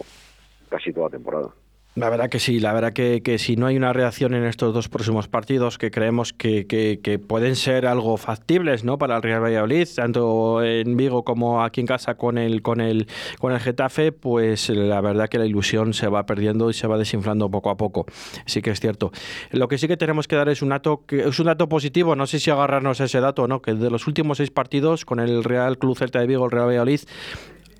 casi 0.68 0.92
toda 0.92 1.08
temporada. 1.08 1.50
La 1.96 2.08
verdad 2.08 2.30
que 2.30 2.38
sí, 2.38 2.60
la 2.60 2.72
verdad 2.72 2.92
que, 2.92 3.20
que, 3.20 3.36
si 3.38 3.56
no 3.56 3.66
hay 3.66 3.76
una 3.76 3.92
reacción 3.92 4.32
en 4.34 4.44
estos 4.44 4.72
dos 4.72 4.88
próximos 4.88 5.26
partidos 5.26 5.76
que 5.76 5.90
creemos 5.90 6.32
que, 6.32 6.64
que, 6.68 7.00
que, 7.02 7.18
pueden 7.18 7.56
ser 7.56 7.84
algo 7.84 8.16
factibles 8.16 8.84
¿no? 8.84 8.96
para 8.96 9.16
el 9.16 9.22
Real 9.22 9.42
Valladolid, 9.42 9.88
tanto 9.96 10.62
en 10.62 10.96
Vigo 10.96 11.24
como 11.24 11.64
aquí 11.64 11.80
en 11.80 11.88
casa 11.88 12.14
con 12.14 12.38
el, 12.38 12.62
con 12.62 12.80
el, 12.80 13.08
con 13.40 13.52
el 13.52 13.58
Getafe, 13.58 14.12
pues 14.12 14.68
la 14.68 15.00
verdad 15.00 15.28
que 15.28 15.38
la 15.38 15.46
ilusión 15.46 15.92
se 15.92 16.06
va 16.06 16.26
perdiendo 16.26 16.70
y 16.70 16.74
se 16.74 16.86
va 16.86 16.96
desinflando 16.96 17.50
poco 17.50 17.70
a 17.70 17.76
poco. 17.76 18.06
Sí 18.46 18.62
que 18.62 18.70
es 18.70 18.78
cierto. 18.78 19.10
Lo 19.50 19.66
que 19.66 19.76
sí 19.76 19.88
que 19.88 19.96
tenemos 19.96 20.28
que 20.28 20.36
dar 20.36 20.48
es 20.48 20.62
un 20.62 20.68
dato, 20.68 21.02
es 21.08 21.40
un 21.40 21.46
dato 21.46 21.68
positivo, 21.68 22.14
no 22.14 22.28
sé 22.28 22.38
si 22.38 22.52
agarrarnos 22.52 23.00
ese 23.00 23.18
dato 23.18 23.42
o 23.42 23.48
no, 23.48 23.62
que 23.62 23.74
de 23.74 23.90
los 23.90 24.06
últimos 24.06 24.36
seis 24.36 24.52
partidos 24.52 25.04
con 25.04 25.18
el 25.18 25.42
Real 25.42 25.76
Club 25.76 25.98
Celta 25.98 26.20
de 26.20 26.28
Vigo, 26.28 26.44
el 26.44 26.52
Real 26.52 26.68
Valladolid, 26.68 27.00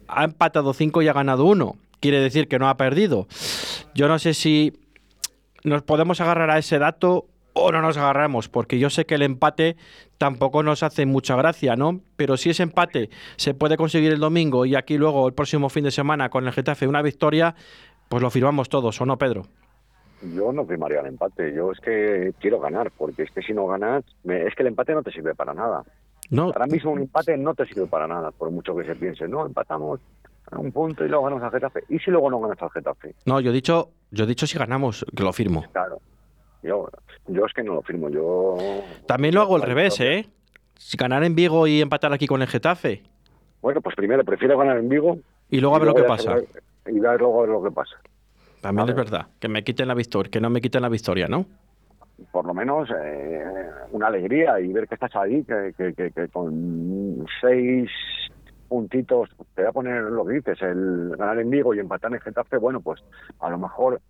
ha 0.08 0.24
empatado 0.24 0.72
cinco 0.74 1.00
y 1.00 1.06
ha 1.06 1.12
ganado 1.12 1.44
uno 1.44 1.76
quiere 2.00 2.20
decir 2.20 2.48
que 2.48 2.58
no 2.58 2.68
ha 2.68 2.76
perdido. 2.76 3.26
Yo 3.94 4.08
no 4.08 4.18
sé 4.18 4.34
si 4.34 4.72
nos 5.64 5.82
podemos 5.82 6.20
agarrar 6.20 6.50
a 6.50 6.58
ese 6.58 6.78
dato 6.78 7.26
o 7.52 7.72
no 7.72 7.82
nos 7.82 7.96
agarramos, 7.96 8.48
porque 8.48 8.78
yo 8.78 8.90
sé 8.90 9.06
que 9.06 9.16
el 9.16 9.22
empate 9.22 9.76
tampoco 10.18 10.62
nos 10.62 10.82
hace 10.82 11.06
mucha 11.06 11.36
gracia, 11.36 11.76
¿no? 11.76 12.00
Pero 12.16 12.36
si 12.36 12.50
ese 12.50 12.62
empate 12.62 13.10
se 13.36 13.54
puede 13.54 13.76
conseguir 13.76 14.12
el 14.12 14.20
domingo 14.20 14.66
y 14.66 14.76
aquí 14.76 14.96
luego 14.96 15.26
el 15.26 15.34
próximo 15.34 15.68
fin 15.68 15.84
de 15.84 15.90
semana 15.90 16.30
con 16.30 16.46
el 16.46 16.52
Getafe 16.52 16.86
una 16.86 17.02
victoria, 17.02 17.54
pues 18.08 18.22
lo 18.22 18.30
firmamos 18.30 18.68
todos, 18.68 19.00
¿o 19.00 19.06
no, 19.06 19.18
Pedro? 19.18 19.46
Yo 20.34 20.52
no 20.52 20.66
firmaría 20.66 21.00
el 21.00 21.06
empate, 21.06 21.52
yo 21.54 21.72
es 21.72 21.80
que 21.80 22.34
quiero 22.40 22.60
ganar, 22.60 22.92
porque 22.96 23.22
es 23.22 23.30
que 23.30 23.42
si 23.42 23.52
no 23.52 23.66
ganas, 23.66 24.04
es 24.24 24.54
que 24.54 24.62
el 24.62 24.68
empate 24.68 24.92
no 24.92 25.02
te 25.02 25.10
sirve 25.10 25.34
para 25.34 25.54
nada. 25.54 25.82
No. 26.28 26.44
Ahora 26.44 26.66
mismo 26.66 26.92
un 26.92 27.00
empate 27.00 27.36
no 27.36 27.54
te 27.54 27.66
sirve 27.66 27.86
para 27.86 28.06
nada, 28.06 28.30
por 28.30 28.50
mucho 28.50 28.76
que 28.76 28.84
se 28.84 28.94
piense, 28.94 29.26
no, 29.26 29.46
empatamos, 29.46 30.00
un 30.58 30.72
punto 30.72 31.04
y 31.04 31.08
luego 31.08 31.24
ganamos 31.24 31.44
al 31.44 31.50
Getafe. 31.52 31.84
¿Y 31.88 31.98
si 31.98 32.10
luego 32.10 32.30
no 32.30 32.40
ganas 32.40 32.60
al 32.60 32.70
Getafe? 32.70 33.14
No, 33.26 33.40
yo 33.40 33.50
he 33.50 33.54
dicho, 33.54 33.90
yo 34.10 34.24
he 34.24 34.26
dicho 34.26 34.46
si 34.46 34.58
ganamos, 34.58 35.04
que 35.14 35.22
lo 35.22 35.32
firmo. 35.32 35.64
Claro. 35.72 36.00
Yo, 36.62 36.88
yo 37.28 37.46
es 37.46 37.52
que 37.52 37.62
no 37.62 37.74
lo 37.74 37.82
firmo. 37.82 38.08
Yo 38.08 38.56
También 39.06 39.34
lo 39.34 39.42
hago 39.42 39.56
al 39.56 39.62
revés, 39.62 39.98
¿eh? 40.00 40.26
Si 40.76 40.96
ganar 40.96 41.24
en 41.24 41.34
Vigo 41.34 41.66
y 41.66 41.80
empatar 41.80 42.12
aquí 42.12 42.26
con 42.26 42.42
el 42.42 42.48
Getafe. 42.48 43.02
Bueno, 43.62 43.80
pues 43.80 43.94
primero 43.94 44.24
prefiero 44.24 44.58
ganar 44.58 44.78
en 44.78 44.88
Vigo. 44.88 45.18
Y 45.50 45.60
luego 45.60 45.76
a 45.76 45.78
ver 45.78 45.88
lo 45.88 45.94
que 45.94 46.04
pasa. 46.04 46.36
y 46.86 46.92
luego 46.98 47.38
a 47.38 47.40
ver 47.42 47.50
lo 47.50 47.62
que 47.62 47.70
pasa. 47.70 47.96
También 48.60 48.88
es 48.88 48.94
verdad, 48.94 49.26
que 49.38 49.48
me 49.48 49.64
quiten 49.64 49.88
la 49.88 49.94
victoria, 49.94 50.30
que 50.30 50.40
no 50.40 50.50
me 50.50 50.60
quiten 50.60 50.82
la 50.82 50.90
victoria, 50.90 51.28
¿no? 51.28 51.46
Por 52.30 52.44
lo 52.44 52.52
menos 52.52 52.90
eh, 53.02 53.42
una 53.92 54.08
alegría 54.08 54.60
y 54.60 54.70
ver 54.70 54.86
que 54.86 54.94
estás 54.94 55.16
ahí, 55.16 55.42
que, 55.44 55.72
que, 55.76 55.94
que, 55.94 56.10
que 56.10 56.28
con 56.28 57.24
seis 57.40 57.90
puntitos, 58.70 59.28
te 59.54 59.62
voy 59.62 59.68
a 59.68 59.72
poner 59.72 60.02
lo 60.04 60.24
que 60.24 60.34
dices, 60.34 60.62
el 60.62 61.16
ganar 61.18 61.40
en 61.40 61.50
Vigo 61.50 61.74
y 61.74 61.80
empatar 61.80 62.12
en 62.14 62.20
Getafe, 62.20 62.56
bueno, 62.56 62.80
pues 62.80 63.02
a 63.40 63.50
lo 63.50 63.58
mejor 63.58 64.00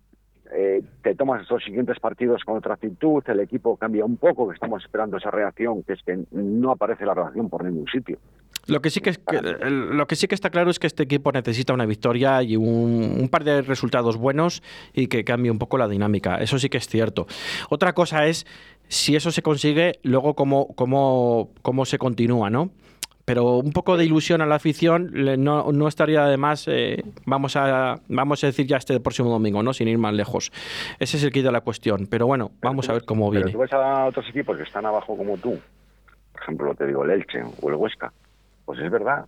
eh, 0.53 0.83
te 1.01 1.15
tomas 1.15 1.41
estos 1.41 1.63
siguientes 1.63 1.99
partidos 1.99 2.43
con 2.43 2.57
otra 2.57 2.75
actitud, 2.75 3.23
el 3.27 3.39
equipo 3.39 3.75
cambia 3.75 4.05
un 4.05 4.17
poco, 4.17 4.47
que 4.47 4.53
estamos 4.53 4.83
esperando 4.83 5.17
esa 5.17 5.31
reacción, 5.31 5.81
que 5.81 5.93
es 5.93 6.03
que 6.05 6.19
no 6.31 6.71
aparece 6.71 7.05
la 7.05 7.15
reacción 7.15 7.49
por 7.49 7.63
ningún 7.63 7.87
sitio. 7.87 8.19
Lo 8.67 8.79
que 8.79 8.91
sí 8.91 9.01
que, 9.01 9.09
es 9.09 9.19
lo 9.71 10.05
que 10.05 10.15
sí 10.15 10.27
que 10.27 10.35
está 10.35 10.51
claro 10.51 10.69
es 10.69 10.77
que 10.77 10.85
este 10.85 11.03
equipo 11.03 11.31
necesita 11.31 11.73
una 11.73 11.87
victoria 11.87 12.43
y 12.43 12.57
un, 12.57 13.17
un, 13.19 13.29
par 13.29 13.43
de 13.43 13.63
resultados 13.63 14.17
buenos 14.17 14.61
y 14.93 15.07
que 15.07 15.23
cambie 15.23 15.49
un 15.49 15.57
poco 15.57 15.79
la 15.79 15.87
dinámica. 15.87 16.35
Eso 16.35 16.59
sí 16.59 16.69
que 16.69 16.77
es 16.77 16.87
cierto. 16.87 17.25
Otra 17.69 17.93
cosa 17.93 18.27
es 18.27 18.45
si 18.91 19.15
eso 19.15 19.31
se 19.31 19.41
consigue, 19.41 19.99
luego 20.03 20.35
cómo, 20.35 20.67
cómo, 20.75 21.51
cómo 21.61 21.85
se 21.85 21.97
continúa, 21.97 22.49
¿no? 22.49 22.71
Pero 23.31 23.59
un 23.59 23.71
poco 23.71 23.95
de 23.95 24.03
ilusión 24.03 24.41
a 24.41 24.45
la 24.45 24.55
afición 24.55 25.09
no, 25.13 25.71
no 25.71 25.87
estaría 25.87 26.25
además, 26.25 26.67
eh, 26.67 27.01
vamos, 27.25 27.55
a, 27.55 27.95
vamos 28.09 28.43
a 28.43 28.47
decir 28.47 28.67
ya 28.67 28.75
este 28.75 28.99
próximo 28.99 29.29
domingo, 29.29 29.63
¿no? 29.63 29.71
sin 29.71 29.87
ir 29.87 29.97
más 29.97 30.13
lejos. 30.13 30.51
Ese 30.99 31.15
es 31.15 31.23
el 31.23 31.31
kit 31.31 31.45
de 31.45 31.51
la 31.53 31.61
cuestión, 31.61 32.07
pero 32.11 32.27
bueno, 32.27 32.51
vamos 32.61 32.89
a 32.89 32.91
ver 32.91 33.05
cómo 33.05 33.31
viene. 33.31 33.45
Pero 33.45 33.53
tú 33.53 33.61
ves 33.61 33.71
a 33.71 34.03
otros 34.07 34.27
equipos 34.27 34.57
que 34.57 34.63
están 34.63 34.85
abajo 34.85 35.15
como 35.15 35.37
tú, 35.37 35.57
por 36.33 36.41
ejemplo, 36.41 36.75
te 36.75 36.87
digo 36.87 37.05
el 37.05 37.11
Elche 37.11 37.41
o 37.61 37.69
el 37.69 37.75
Huesca, 37.75 38.11
pues 38.65 38.81
es 38.81 38.91
verdad 38.91 39.25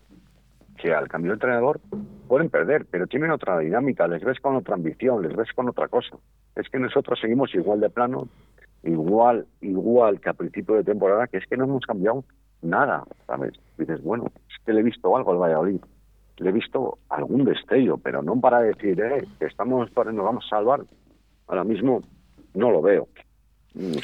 que 0.78 0.94
al 0.94 1.08
cambio 1.08 1.32
de 1.32 1.36
entrenador 1.36 1.80
pueden 2.28 2.50
perder, 2.50 2.86
pero 2.92 3.08
tienen 3.08 3.32
otra 3.32 3.58
dinámica, 3.60 4.06
les 4.10 4.22
ves 4.22 4.42
con 4.42 4.58
otra 4.58 4.76
ambición, 4.76 5.22
les 5.22 5.34
ves 5.34 5.54
con 5.56 5.70
otra 5.70 5.88
cosa. 5.88 6.18
Es 6.58 6.68
que 6.68 6.78
nosotros 6.78 7.22
seguimos 7.22 7.56
igual 7.56 7.80
de 7.80 7.90
plano, 7.90 8.28
igual, 8.84 9.46
igual 9.62 10.20
que 10.20 10.30
a 10.30 10.34
principio 10.34 10.76
de 10.76 10.84
temporada, 10.84 11.28
que 11.28 11.38
es 11.38 11.48
que 11.48 11.56
no 11.56 11.64
hemos 11.64 11.86
cambiado 11.86 12.26
nada, 12.64 13.04
¿sabes? 13.28 13.54
dices, 13.78 14.04
bueno, 14.04 14.26
es 14.50 14.66
que 14.66 14.74
le 14.74 14.82
he 14.82 14.84
visto 14.84 15.16
algo 15.16 15.32
al 15.32 15.38
Valladolid, 15.38 15.82
le 16.38 16.50
he 16.50 16.54
visto 16.54 17.00
algún 17.10 17.46
destello, 17.46 17.98
pero 17.98 18.22
no 18.22 18.40
para 18.40 18.62
decir, 18.62 19.00
eh, 19.02 19.28
que 19.40 19.46
estamos, 19.46 19.90
nos 19.96 20.26
vamos 20.26 20.46
a 20.46 20.50
salvar. 20.50 20.82
Ahora 21.48 21.64
mismo 21.64 22.02
no 22.54 22.72
lo 22.72 22.82
veo, 22.82 23.08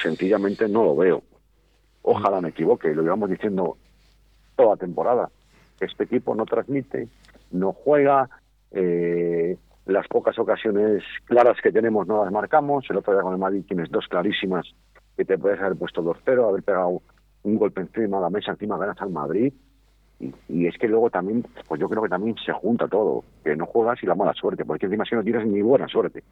sencillamente 0.02 0.68
no 0.68 0.84
lo 0.84 0.96
veo. 0.96 1.24
Ojalá 2.02 2.42
me 2.42 2.50
equivoque, 2.50 2.94
lo 2.94 3.02
llevamos 3.02 3.30
diciendo 3.30 3.78
toda 4.56 4.78
temporada. 4.78 5.30
Este 5.80 6.04
equipo 6.04 6.36
no 6.36 6.46
transmite, 6.46 7.08
no 7.52 7.74
juega, 7.74 8.30
eh, 8.72 9.58
las 9.86 10.08
pocas 10.08 10.38
ocasiones 10.38 11.04
claras 11.26 11.58
que 11.62 11.72
tenemos 11.72 12.08
no 12.08 12.24
las 12.24 12.32
marcamos. 12.32 12.86
El 12.90 12.98
otro 12.98 13.14
día 13.14 13.24
con 13.24 13.34
el 13.34 13.40
Madrid 13.40 13.64
tienes 13.68 13.90
dos 13.90 14.08
clarísimas 14.08 14.68
que 15.18 15.26
te 15.26 15.38
puedes 15.38 15.60
haber 15.60 15.78
puesto 15.78 16.04
2-0, 16.04 16.48
haber 16.48 16.64
pegado 16.64 17.02
un 17.44 17.58
golpe 17.58 17.82
encima 17.82 18.18
de 18.18 18.24
la 18.24 18.30
mesa, 18.30 18.52
encima 18.52 18.78
ganas 18.78 19.02
al 19.02 19.10
Madrid. 19.10 19.54
Y, 20.50 20.68
es 20.68 20.78
que 20.78 20.88
luego 20.88 21.10
también, 21.10 21.46
pues 21.68 21.80
yo 21.80 21.88
creo 21.88 22.04
que 22.04 22.10
también 22.10 22.36
se 22.46 22.52
junta 22.52 22.88
todo, 22.88 23.24
que 23.44 23.56
no 23.56 23.66
juegas 23.66 24.04
y 24.04 24.06
la 24.06 24.16
mala 24.16 24.34
suerte, 24.34 24.66
porque 24.66 24.86
encima 24.86 25.06
si 25.06 25.16
no 25.16 25.24
tienes 25.24 25.48
ni 25.48 25.62
buena 25.62 25.88
suerte. 25.88 26.24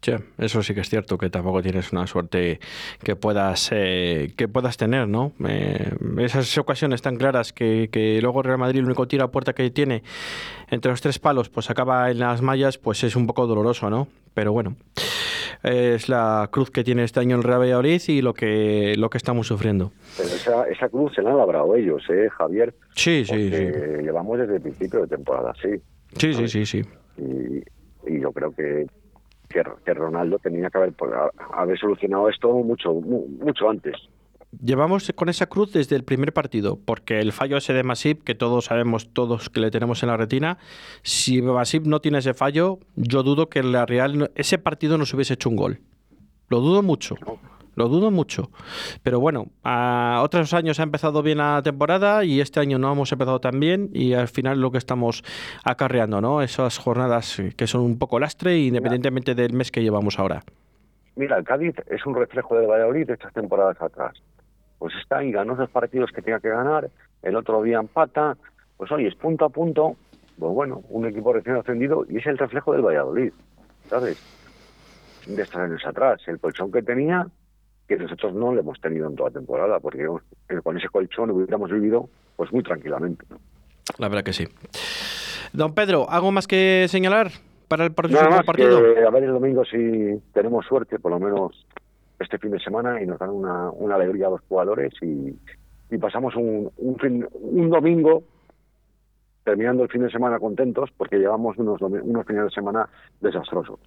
Sí, 0.00 0.12
eso 0.36 0.62
sí 0.62 0.74
que 0.74 0.80
es 0.80 0.90
cierto, 0.90 1.16
que 1.16 1.30
tampoco 1.30 1.62
tienes 1.62 1.90
una 1.92 2.06
suerte 2.06 2.60
que 3.02 3.16
puedas 3.16 3.70
eh, 3.72 4.34
que 4.36 4.48
puedas 4.48 4.76
tener, 4.76 5.08
¿no? 5.08 5.32
Eh, 5.46 5.92
esas 6.18 6.58
ocasiones 6.58 7.00
tan 7.00 7.16
claras 7.16 7.54
que, 7.54 7.88
que 7.90 8.20
luego 8.20 8.42
Real 8.42 8.58
Madrid 8.58 8.80
el 8.80 8.84
único 8.84 9.08
tiro 9.08 9.24
a 9.24 9.30
puerta 9.30 9.54
que 9.54 9.70
tiene 9.70 10.02
entre 10.68 10.90
los 10.90 11.00
tres 11.00 11.18
palos, 11.18 11.48
pues 11.48 11.70
acaba 11.70 12.10
en 12.10 12.18
las 12.18 12.42
mallas, 12.42 12.76
pues 12.76 13.02
es 13.02 13.16
un 13.16 13.26
poco 13.26 13.46
doloroso, 13.46 13.88
¿no? 13.88 14.08
Pero 14.34 14.52
bueno, 14.52 14.76
es 15.64 16.08
la 16.08 16.48
cruz 16.52 16.70
que 16.70 16.84
tiene 16.84 17.04
este 17.04 17.20
año 17.20 17.36
el 17.36 17.42
Real 17.42 17.60
Valladolid 17.60 18.00
y 18.08 18.22
lo 18.22 18.34
que 18.34 18.94
lo 18.96 19.10
que 19.10 19.18
estamos 19.18 19.46
sufriendo. 19.46 19.92
Pero 20.16 20.28
esa, 20.28 20.68
esa 20.68 20.88
cruz 20.88 21.14
se 21.14 21.22
la 21.22 21.30
han 21.30 21.38
labrado 21.38 21.74
ellos, 21.74 22.02
¿eh, 22.10 22.28
Javier? 22.30 22.74
Sí, 22.94 23.24
sí, 23.24 23.50
sí. 23.50 23.66
Llevamos 24.02 24.38
desde 24.38 24.56
el 24.56 24.62
principio 24.62 25.00
de 25.00 25.08
temporada, 25.08 25.52
sí. 25.60 25.70
Sí, 26.16 26.34
sí, 26.34 26.48
sí, 26.48 26.66
sí. 26.66 26.82
Y, 27.16 28.12
y 28.12 28.20
yo 28.20 28.30
creo 28.32 28.54
que 28.54 28.86
que, 29.48 29.62
que 29.84 29.94
Ronaldo 29.94 30.38
tenía 30.38 30.68
que 30.68 30.78
haber, 30.78 30.92
pues, 30.92 31.12
haber 31.52 31.78
solucionado 31.78 32.28
esto 32.28 32.52
mucho, 32.52 32.92
mucho 32.92 33.70
antes. 33.70 33.94
Llevamos 34.62 35.10
con 35.14 35.28
esa 35.28 35.46
cruz 35.46 35.72
desde 35.72 35.96
el 35.96 36.04
primer 36.04 36.32
partido, 36.32 36.78
porque 36.84 37.20
el 37.20 37.32
fallo 37.32 37.56
ese 37.56 37.72
de 37.72 37.82
Masip, 37.82 38.22
que 38.22 38.34
todos 38.34 38.66
sabemos, 38.66 39.12
todos 39.12 39.50
que 39.50 39.60
le 39.60 39.70
tenemos 39.70 40.02
en 40.02 40.08
la 40.10 40.16
retina, 40.16 40.58
si 41.02 41.40
Masip 41.42 41.86
no 41.86 42.00
tiene 42.00 42.18
ese 42.18 42.34
fallo, 42.34 42.78
yo 42.96 43.22
dudo 43.22 43.48
que 43.48 43.62
la 43.62 43.86
Real 43.86 44.30
ese 44.34 44.58
partido 44.58 44.98
nos 44.98 45.12
hubiese 45.14 45.34
hecho 45.34 45.48
un 45.48 45.56
gol. 45.56 45.80
Lo 46.48 46.60
dudo 46.60 46.82
mucho. 46.82 47.16
Lo 47.76 47.88
dudo 47.88 48.10
mucho. 48.10 48.50
Pero 49.02 49.18
bueno, 49.18 49.46
a 49.64 50.20
otros 50.22 50.54
años 50.54 50.78
ha 50.78 50.84
empezado 50.84 51.22
bien 51.22 51.38
la 51.38 51.60
temporada 51.62 52.24
y 52.24 52.40
este 52.40 52.60
año 52.60 52.78
no 52.78 52.92
hemos 52.92 53.10
empezado 53.10 53.40
tan 53.40 53.58
bien 53.58 53.90
y 53.92 54.14
al 54.14 54.28
final 54.28 54.60
lo 54.60 54.70
que 54.70 54.78
estamos 54.78 55.24
acarreando, 55.64 56.20
¿no? 56.20 56.42
Esas 56.42 56.78
jornadas 56.78 57.42
que 57.56 57.66
son 57.66 57.82
un 57.82 57.98
poco 57.98 58.20
lastre 58.20 58.58
independientemente 58.58 59.34
del 59.34 59.52
mes 59.52 59.70
que 59.72 59.82
llevamos 59.82 60.18
ahora. 60.18 60.42
Mira, 61.16 61.38
el 61.38 61.44
Cádiz 61.44 61.74
es 61.88 62.04
un 62.06 62.14
reflejo 62.14 62.56
del 62.56 62.68
Valladolid 62.68 63.06
de 63.06 63.14
estas 63.14 63.32
temporadas 63.32 63.80
atrás. 63.80 64.14
Pues 64.84 64.96
está 64.96 65.16
ahí, 65.16 65.32
ganó 65.32 65.54
esos 65.54 65.70
partidos 65.70 66.10
que 66.12 66.20
tenía 66.20 66.40
que 66.40 66.50
ganar, 66.50 66.90
el 67.22 67.36
otro 67.36 67.62
día 67.62 67.78
empata, 67.78 68.36
pues 68.76 68.92
oye, 68.92 69.08
es 69.08 69.14
punto 69.14 69.46
a 69.46 69.48
punto, 69.48 69.96
pues 70.38 70.52
bueno, 70.52 70.82
un 70.90 71.06
equipo 71.06 71.32
recién 71.32 71.56
ascendido 71.56 72.04
y 72.06 72.18
es 72.18 72.26
el 72.26 72.36
reflejo 72.36 72.74
del 72.74 72.82
Valladolid, 72.82 73.32
¿sabes? 73.88 74.22
De 75.26 75.40
estos 75.40 75.56
años 75.56 75.80
atrás, 75.86 76.20
el 76.26 76.38
colchón 76.38 76.70
que 76.70 76.82
tenía 76.82 77.26
que 77.88 77.96
nosotros 77.96 78.34
no 78.34 78.52
lo 78.52 78.60
hemos 78.60 78.78
tenido 78.78 79.08
en 79.08 79.16
toda 79.16 79.30
temporada, 79.30 79.80
porque 79.80 80.06
con 80.62 80.76
ese 80.76 80.90
colchón 80.90 81.30
hubiéramos 81.30 81.70
vivido 81.70 82.10
pues 82.36 82.52
muy 82.52 82.62
tranquilamente. 82.62 83.24
La 83.96 84.10
verdad 84.10 84.22
que 84.22 84.34
sí. 84.34 84.46
Don 85.54 85.72
Pedro, 85.72 86.10
¿algo 86.10 86.30
más 86.30 86.46
que 86.46 86.84
señalar 86.90 87.30
para 87.68 87.84
el 87.84 87.94
partido? 87.94 88.20
Que, 88.54 89.02
a 89.02 89.08
ver 89.08 89.24
el 89.24 89.32
domingo 89.32 89.64
si 89.64 90.20
tenemos 90.34 90.66
suerte, 90.66 90.98
por 90.98 91.10
lo 91.10 91.18
menos 91.18 91.66
este 92.24 92.38
fin 92.38 92.50
de 92.50 92.60
semana, 92.60 93.00
y 93.00 93.06
nos 93.06 93.18
dan 93.18 93.30
una, 93.30 93.70
una 93.70 93.94
alegría 93.94 94.26
a 94.26 94.30
los 94.30 94.40
jugadores 94.48 94.92
y, 95.00 95.34
y 95.90 95.98
pasamos 95.98 96.34
un, 96.36 96.70
un, 96.76 96.98
fin, 96.98 97.26
un 97.32 97.70
domingo 97.70 98.24
terminando 99.44 99.82
el 99.82 99.90
fin 99.90 100.02
de 100.02 100.10
semana 100.10 100.38
contentos 100.38 100.90
porque 100.96 101.18
llevamos 101.18 101.56
unos, 101.58 101.80
unos 101.80 102.26
fines 102.26 102.44
de 102.44 102.50
semana 102.50 102.88
desastrosos. 103.20 103.78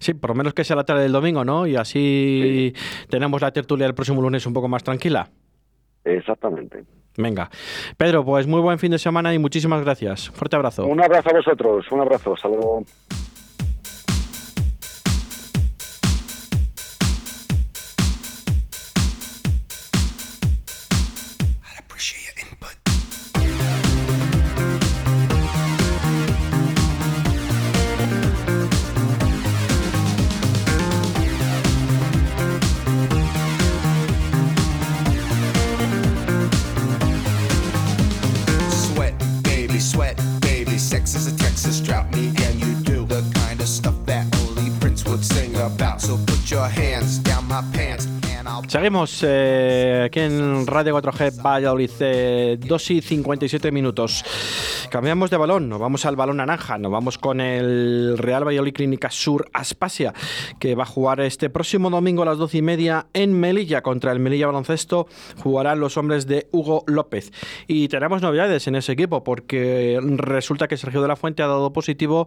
Sí, 0.00 0.14
por 0.14 0.30
lo 0.30 0.34
menos 0.34 0.52
que 0.52 0.64
sea 0.64 0.76
la 0.76 0.84
tarde 0.84 1.04
del 1.04 1.12
domingo, 1.12 1.44
¿no? 1.44 1.66
Y 1.66 1.76
así 1.76 2.74
tenemos 3.08 3.40
la 3.40 3.52
tertulia 3.52 3.86
el 3.86 3.94
próximo 3.94 4.20
lunes 4.20 4.46
un 4.46 4.52
poco 4.52 4.68
más 4.68 4.82
tranquila. 4.82 5.28
Exactamente. 6.04 6.84
Venga. 7.16 7.48
Pedro, 7.96 8.24
pues 8.24 8.46
muy 8.46 8.60
buen 8.60 8.78
fin 8.78 8.90
de 8.90 8.98
semana 8.98 9.32
y 9.32 9.38
muchísimas 9.38 9.82
gracias. 9.82 10.28
Fuerte 10.30 10.56
abrazo. 10.56 10.86
Un 10.86 11.02
abrazo 11.02 11.30
a 11.30 11.34
vosotros, 11.34 11.90
un 11.90 12.00
abrazo, 12.00 12.34
hasta 12.34 12.48
Seguimos 48.86 49.20
eh, 49.26 50.04
aquí 50.06 50.20
en 50.20 50.64
Radio 50.64 50.96
4G 50.96 51.42
Valladolid, 51.42 51.90
eh, 51.98 52.56
2 52.56 52.90
y 52.92 53.02
57 53.02 53.72
minutos. 53.72 54.24
Cambiamos 54.96 55.28
de 55.28 55.36
balón, 55.36 55.68
nos 55.68 55.78
vamos 55.78 56.06
al 56.06 56.16
balón 56.16 56.38
naranja, 56.38 56.78
nos 56.78 56.90
vamos 56.90 57.18
con 57.18 57.42
el 57.42 58.16
Real 58.16 58.46
Valladolid 58.46 58.72
Clínica 58.72 59.10
Sur 59.10 59.50
Aspasia, 59.52 60.14
que 60.58 60.74
va 60.74 60.84
a 60.84 60.86
jugar 60.86 61.20
este 61.20 61.50
próximo 61.50 61.90
domingo 61.90 62.22
a 62.22 62.24
las 62.24 62.38
12 62.38 62.56
y 62.56 62.62
media 62.62 63.06
en 63.12 63.38
Melilla 63.38 63.82
contra 63.82 64.10
el 64.12 64.20
Melilla 64.20 64.46
Baloncesto. 64.46 65.06
Jugarán 65.42 65.80
los 65.80 65.98
hombres 65.98 66.26
de 66.26 66.48
Hugo 66.50 66.82
López. 66.86 67.30
Y 67.66 67.88
tenemos 67.88 68.22
novedades 68.22 68.68
en 68.68 68.74
ese 68.76 68.92
equipo, 68.92 69.22
porque 69.22 70.00
resulta 70.02 70.66
que 70.66 70.78
Sergio 70.78 71.02
de 71.02 71.08
la 71.08 71.16
Fuente 71.16 71.42
ha 71.42 71.46
dado 71.46 71.74
positivo 71.74 72.26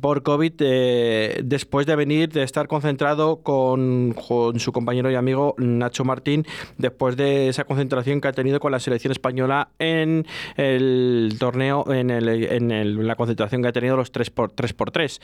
por 0.00 0.24
COVID 0.24 0.54
eh, 0.58 1.40
después 1.44 1.86
de 1.86 1.94
venir, 1.94 2.30
de 2.30 2.42
estar 2.42 2.66
concentrado 2.66 3.44
con, 3.44 4.12
con 4.26 4.58
su 4.58 4.72
compañero 4.72 5.08
y 5.08 5.14
amigo 5.14 5.54
Nacho 5.56 6.04
Martín 6.04 6.46
después 6.78 7.16
de 7.16 7.48
esa 7.48 7.62
concentración 7.62 8.20
que 8.20 8.26
ha 8.26 8.32
tenido 8.32 8.58
con 8.58 8.72
la 8.72 8.80
selección 8.80 9.12
española 9.12 9.68
en 9.78 10.26
el 10.56 11.36
torneo, 11.38 11.84
en, 11.92 13.06
la 13.06 13.16
concentración 13.16 13.62
que 13.62 13.68
ha 13.68 13.72
tenido 13.72 13.96
los 13.96 14.12
3x3. 14.12 15.20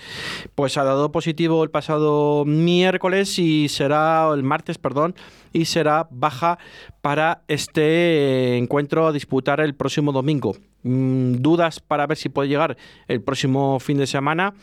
Pues 0.54 0.76
ha 0.76 0.84
dado 0.84 1.12
positivo 1.12 1.64
el 1.64 1.70
pasado 1.70 2.44
miércoles 2.44 3.38
y 3.38 3.68
será, 3.68 4.28
el 4.34 4.42
martes, 4.42 4.78
perdón, 4.78 5.14
y 5.52 5.64
será 5.64 6.08
baja 6.10 6.58
para 7.00 7.42
este 7.48 8.56
encuentro 8.56 9.06
a 9.06 9.12
disputar 9.12 9.60
el 9.60 9.74
próximo 9.74 10.12
domingo. 10.12 10.54
Mm, 10.84 11.36
dudas 11.42 11.80
para 11.80 12.06
ver 12.06 12.16
si 12.16 12.28
puede 12.28 12.48
llegar 12.48 12.76
el 13.08 13.20
próximo 13.20 13.80
fin 13.80 13.98
de 13.98 14.06
semana 14.06 14.54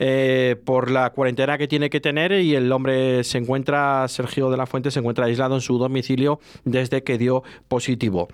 eh, 0.00 0.56
por 0.64 0.90
la 0.90 1.10
cuarentena 1.10 1.56
que 1.56 1.68
tiene 1.68 1.88
que 1.88 2.00
tener 2.00 2.32
y 2.32 2.56
el 2.56 2.72
hombre 2.72 3.22
se 3.22 3.38
encuentra, 3.38 4.08
Sergio 4.08 4.50
de 4.50 4.56
la 4.56 4.66
Fuente, 4.66 4.90
se 4.90 4.98
encuentra 4.98 5.26
aislado 5.26 5.54
en 5.54 5.60
su 5.60 5.78
domicilio 5.78 6.40
desde 6.64 7.04
que 7.04 7.16
dio 7.16 7.44
positivo. 7.68 8.28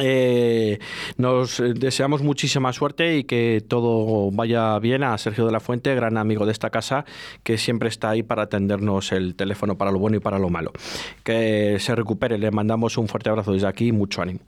Eh, 0.00 0.78
nos 1.18 1.62
deseamos 1.74 2.22
muchísima 2.22 2.72
suerte 2.72 3.16
y 3.16 3.24
que 3.24 3.62
todo 3.66 4.30
vaya 4.32 4.78
bien 4.80 5.04
a 5.04 5.16
Sergio 5.18 5.46
de 5.46 5.52
la 5.52 5.60
Fuente, 5.60 5.94
gran 5.94 6.16
amigo 6.16 6.46
de 6.46 6.52
esta 6.52 6.70
casa, 6.70 7.04
que 7.42 7.58
siempre 7.58 7.88
está 7.88 8.10
ahí 8.10 8.22
para 8.22 8.42
atendernos 8.42 9.12
el 9.12 9.36
teléfono 9.36 9.78
para 9.78 9.92
lo 9.92 9.98
bueno 9.98 10.16
y 10.16 10.20
para 10.20 10.38
lo 10.38 10.48
malo. 10.48 10.72
Que 11.22 11.76
se 11.78 11.94
recupere, 11.94 12.38
le 12.38 12.50
mandamos 12.50 12.98
un 12.98 13.08
fuerte 13.08 13.30
abrazo 13.30 13.52
desde 13.52 13.68
aquí, 13.68 13.92
mucho 13.92 14.22
ánimo. 14.22 14.40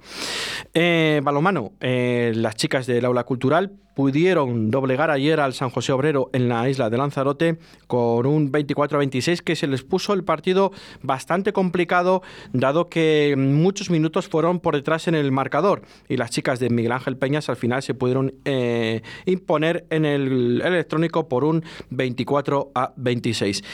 Eh, 0.75 1.21
Balomano, 1.23 1.73
eh, 1.81 2.33
las 2.35 2.57
chicas 2.57 2.87
del 2.87 3.05
aula 3.05 3.25
cultural 3.25 3.73
pudieron 3.97 4.71
doblegar 4.71 5.11
ayer 5.11 5.41
al 5.41 5.55
San 5.55 5.71
José 5.71 5.91
Obrero 5.91 6.29
en 6.35 6.51
la 6.51 6.69
isla 6.69 6.91
de 6.91 6.99
Lanzarote 6.99 7.57
con 7.87 8.27
un 8.27 8.53
24-26 8.53 9.41
que 9.41 9.57
se 9.57 9.67
les 9.67 9.85
puso 9.85 10.13
el 10.13 10.23
partido 10.23 10.71
bastante 11.03 11.55
complicado 11.55 12.23
dado 12.53 12.91
que 12.91 13.35
muchos 13.39 13.89
minutos 13.89 14.29
fueron 14.29 14.61
por 14.61 14.75
detrás 14.75 15.09
en 15.09 15.15
el 15.15 15.33
marcador 15.33 15.81
y 16.11 16.19
las 16.19 16.31
chicas 16.31 16.61
de 16.61 16.69
Miguel 16.69 16.93
Ángel 16.93 17.17
Peñas 17.17 17.49
al 17.49 17.57
final 17.57 17.83
se 17.83 17.95
pudieron 17.95 18.35
eh, 18.45 19.01
imponer 19.25 19.87
en 19.89 20.05
el 20.05 20.61
electrónico 20.63 21.27
por 21.27 21.45
un 21.45 21.65
24 21.89 22.73
a 22.75 22.93
26. 22.97 23.65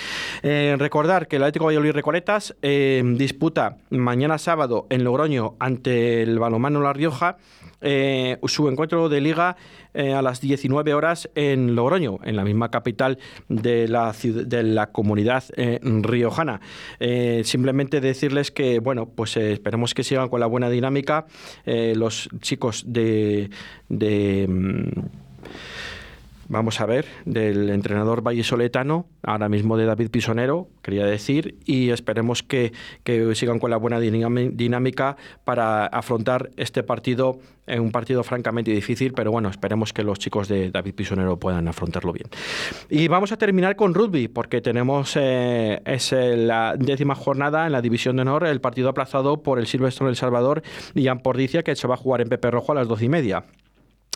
Eh, 0.45 0.77
recordar 0.79 1.27
que 1.27 1.35
el 1.35 1.43
Atlético 1.43 1.65
Valladolid 1.65 1.91
Recoletas 1.91 2.55
eh, 2.63 3.03
disputa 3.17 3.79
mañana 3.91 4.39
sábado 4.39 4.87
en 4.89 5.03
Logroño 5.03 5.57
ante 5.59 6.23
el 6.23 6.39
Balomano 6.39 6.81
La 6.81 6.93
Rioja 6.93 7.39
eh, 7.83 8.39
su 8.47 8.69
encuentro 8.69 9.09
de 9.09 9.21
liga 9.21 9.57
eh, 9.95 10.15
a 10.15 10.23
las 10.23 10.41
19 10.41 10.95
horas 10.95 11.29
en 11.35 11.75
Logroño, 11.75 12.19
en 12.25 12.37
la 12.37 12.45
misma 12.45 12.71
capital 12.71 13.19
de 13.49 13.89
la, 13.89 14.15
de 14.23 14.63
la 14.63 14.93
comunidad 14.93 15.45
eh, 15.57 15.81
riojana. 15.83 16.61
simplemente 17.45 18.01
decirles 18.01 18.51
que, 18.51 18.79
bueno, 18.79 19.07
pues 19.07 19.37
esperemos 19.37 19.95
que 19.95 20.05
sigan 20.05 20.29
con 20.29 20.41
la 20.41 20.47
buena 20.47 20.71
dinámica 20.71 21.27
los 21.65 22.29
chicos 22.41 22.85
de... 22.87 23.51
de 23.89 24.47
mm, 24.49 25.23
vamos 26.53 26.81
a 26.81 26.87
ver, 26.87 27.07
del 27.25 27.71
entrenador 27.71 28.23
vallisoletano, 28.23 29.07
ahora 29.23 29.49
mismo 29.49 29.79
de 29.79 29.87
David 29.87 30.11
Pisonero, 30.11 30.69
quería 30.83 31.07
decir, 31.07 31.57
y 31.65 31.89
esperemos 31.91 32.43
que, 32.43 32.73
sigan 33.35 33.59
con 33.59 33.71
la 33.71 33.79
buena 33.79 33.99
dinámica 33.99 35.17
para 35.45 35.87
afrontar 35.87 36.51
este 36.57 36.83
partido, 36.83 37.39
en 37.67 37.81
un 37.81 37.91
partido 37.91 38.23
francamente 38.23 38.71
difícil, 38.71 39.15
pero 39.15 39.33
bueno, 39.33 39.49
esperemos 39.49 39.95
que 39.95 40.05
los 40.05 40.19
chicos 40.19 40.47
de 40.49 40.71
David 40.71 40.95
Pisonero 40.95 41.39
puedan 41.39 41.67
afrontarlo 41.69 42.13
bien. 42.13 42.29
Y 42.91 43.09
vamos 43.09 43.33
a 43.33 43.39
terminar 43.39 43.75
con 43.75 43.95
rugby, 43.95 44.29
porque 44.29 44.61
tenemos 44.61 45.17
eh, 45.17 45.81
es 45.87 46.13
eh, 46.13 46.37
la 46.37 46.77
décima 46.79 47.15
jornada 47.15 47.65
en 47.65 47.73
la 47.73 47.81
División 47.81 48.17
de 48.17 48.23
Honor, 48.23 48.45
el 48.47 48.61
partido 48.61 48.91
aplazado 48.91 49.43
por 49.43 49.59
el 49.59 49.67
Silvestre 49.67 50.07
El 50.07 50.17
Salvador 50.17 50.63
y 50.95 51.09
Ampordicia, 51.09 51.63
que 51.63 51.75
se 51.75 51.89
va 51.89 51.95
a 51.95 51.99
jugar 51.99 52.21
en 52.21 52.29
Pepe 52.29 52.51
Rojo 52.51 52.73
a 52.73 52.75
las 52.75 52.89
doce 52.89 53.07
y 53.07 53.09
media. 53.09 53.45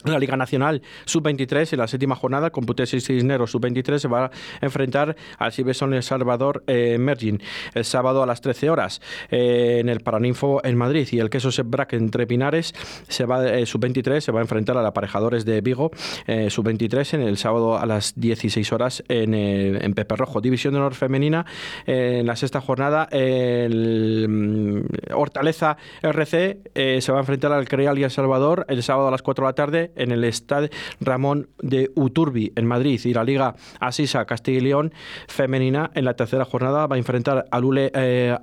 La 0.05 0.19
Liga 0.19 0.37
Nacional 0.37 0.83
Sub-23 1.07 1.73
en 1.73 1.79
la 1.79 1.89
séptima 1.89 2.15
jornada, 2.15 2.53
y 2.55 2.87
Cisneros 3.01 3.51
Sub-23 3.51 3.99
se 3.99 4.09
va 4.09 4.27
a 4.27 4.31
enfrentar 4.61 5.17
al 5.39 5.53
Cibeson 5.53 5.95
El 5.95 6.03
Salvador 6.03 6.63
eh, 6.67 6.99
Mergin 6.99 7.43
el 7.75 7.85
sábado 7.85 8.23
a 8.23 8.27
las 8.27 8.41
13 8.41 8.71
horas 8.71 9.01
eh, 9.31 9.79
en 9.81 9.89
el 9.89 10.01
Paraninfo 10.01 10.65
en 10.65 10.77
Madrid 10.77 11.09
y 11.11 11.19
el 11.19 11.31
Queso 11.31 11.51
Sebrac 11.51 11.95
entre 11.95 12.27
Pinares 12.27 12.75
se 13.09 13.25
va 13.25 13.49
eh, 13.49 13.65
Sub-23 13.65 14.21
se 14.21 14.33
va 14.33 14.41
a 14.41 14.43
enfrentar 14.43 14.77
al 14.77 14.87
Aparejadores 14.87 15.45
de 15.45 15.61
Vigo 15.63 15.91
eh, 16.27 16.51
Sub-23 16.51 17.15
en 17.15 17.23
el 17.23 17.39
sábado 17.39 17.79
a 17.79 17.87
las 17.87 18.13
16 18.21 18.73
horas 18.73 19.03
en, 19.09 19.35
en 19.35 19.95
Pepe 19.95 20.15
Rojo. 20.17 20.41
División 20.41 20.75
de 20.75 20.81
Honor 20.81 20.95
Femenina 20.95 21.47
en 21.87 22.27
la 22.27 22.37
sexta 22.37 22.61
jornada 22.61 23.09
el 23.11 24.27
mm, 24.29 25.15
Hortaleza 25.15 25.79
RC 26.03 27.01
se 27.01 27.13
va 27.13 27.19
a 27.19 27.21
enfrentar 27.21 27.53
al 27.53 27.67
Creal 27.67 27.99
y 27.99 28.05
El 28.05 28.11
Salvador 28.11 28.67
el 28.69 28.83
sábado 28.83 29.09
a 29.09 29.11
las 29.11 29.23
4 29.23 29.45
de 29.45 29.49
la 29.49 29.55
tarde 29.55 29.86
en 29.97 30.13
el 30.13 30.25
Estadio 30.25 30.69
Ramón 31.01 31.49
de 31.59 31.91
Uturbi 31.95 32.53
en 32.57 32.67
Madrid 32.67 33.01
y 33.05 33.15
la 33.15 33.25
Liga 33.25 33.55
Asisa 33.81 34.25
Castilla 34.25 34.59
y 34.59 34.61
León 34.63 34.93
femenina 35.29 35.91
en 35.95 36.05
la 36.05 36.15
tercera 36.15 36.45
jornada 36.45 36.87
va 36.87 36.97
a 36.97 36.99
enfrentar 36.99 37.47
a 37.51 37.61
Lule 37.61 37.91
eh, 37.95 38.37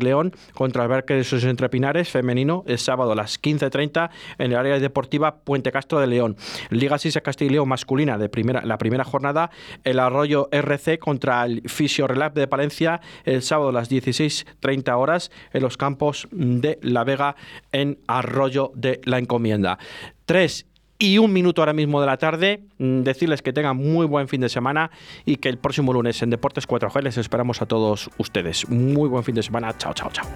León 0.00 0.32
contra 0.54 0.84
el 0.84 0.88
Barque 0.88 1.14
de 1.14 1.24
sus 1.24 1.44
Entrepinares 1.44 2.08
femenino 2.08 2.64
el 2.66 2.78
sábado 2.78 3.12
a 3.12 3.16
las 3.16 3.40
15.30 3.40 4.10
en 4.38 4.52
el 4.52 4.58
área 4.58 4.78
deportiva 4.78 5.36
Puente 5.36 5.72
Castro 5.72 6.00
de 6.00 6.06
León. 6.06 6.36
Liga 6.70 6.96
Asisa 6.96 7.20
Castilla 7.20 7.50
y 7.50 7.52
León 7.54 7.68
masculina 7.68 8.18
de 8.18 8.28
primera, 8.28 8.62
la 8.64 8.78
primera 8.78 9.04
jornada 9.04 9.50
el 9.84 9.98
Arroyo 9.98 10.48
RC 10.52 10.98
contra 10.98 11.44
el 11.44 11.62
Fisio 11.68 12.06
Relap 12.06 12.34
de 12.34 12.46
Palencia 12.46 13.00
el 13.24 13.42
sábado 13.42 13.70
a 13.70 13.72
las 13.72 13.90
16.30 13.90 14.96
horas 14.96 15.30
en 15.52 15.62
los 15.62 15.76
campos 15.76 16.28
de 16.30 16.78
La 16.82 17.04
Vega 17.04 17.36
en 17.72 17.98
Arroyo 18.06 18.72
de 18.74 19.00
la 19.04 19.18
Encomienda. 19.18 19.78
Tres 20.24 20.66
y 20.98 21.18
un 21.18 21.32
minuto 21.32 21.62
ahora 21.62 21.72
mismo 21.72 22.00
de 22.00 22.06
la 22.06 22.16
tarde. 22.16 22.60
Mm, 22.78 23.02
decirles 23.02 23.42
que 23.42 23.52
tengan 23.52 23.76
muy 23.76 24.06
buen 24.06 24.28
fin 24.28 24.40
de 24.40 24.48
semana 24.48 24.90
y 25.24 25.36
que 25.36 25.48
el 25.48 25.58
próximo 25.58 25.92
lunes 25.92 26.20
en 26.22 26.30
Deportes 26.30 26.66
4G 26.66 27.02
les 27.02 27.18
esperamos 27.18 27.62
a 27.62 27.66
todos 27.66 28.10
ustedes. 28.18 28.68
Muy 28.68 29.08
buen 29.08 29.24
fin 29.24 29.34
de 29.34 29.42
semana. 29.42 29.76
Chao, 29.76 29.94
chao, 29.94 30.10
chao. 30.12 30.26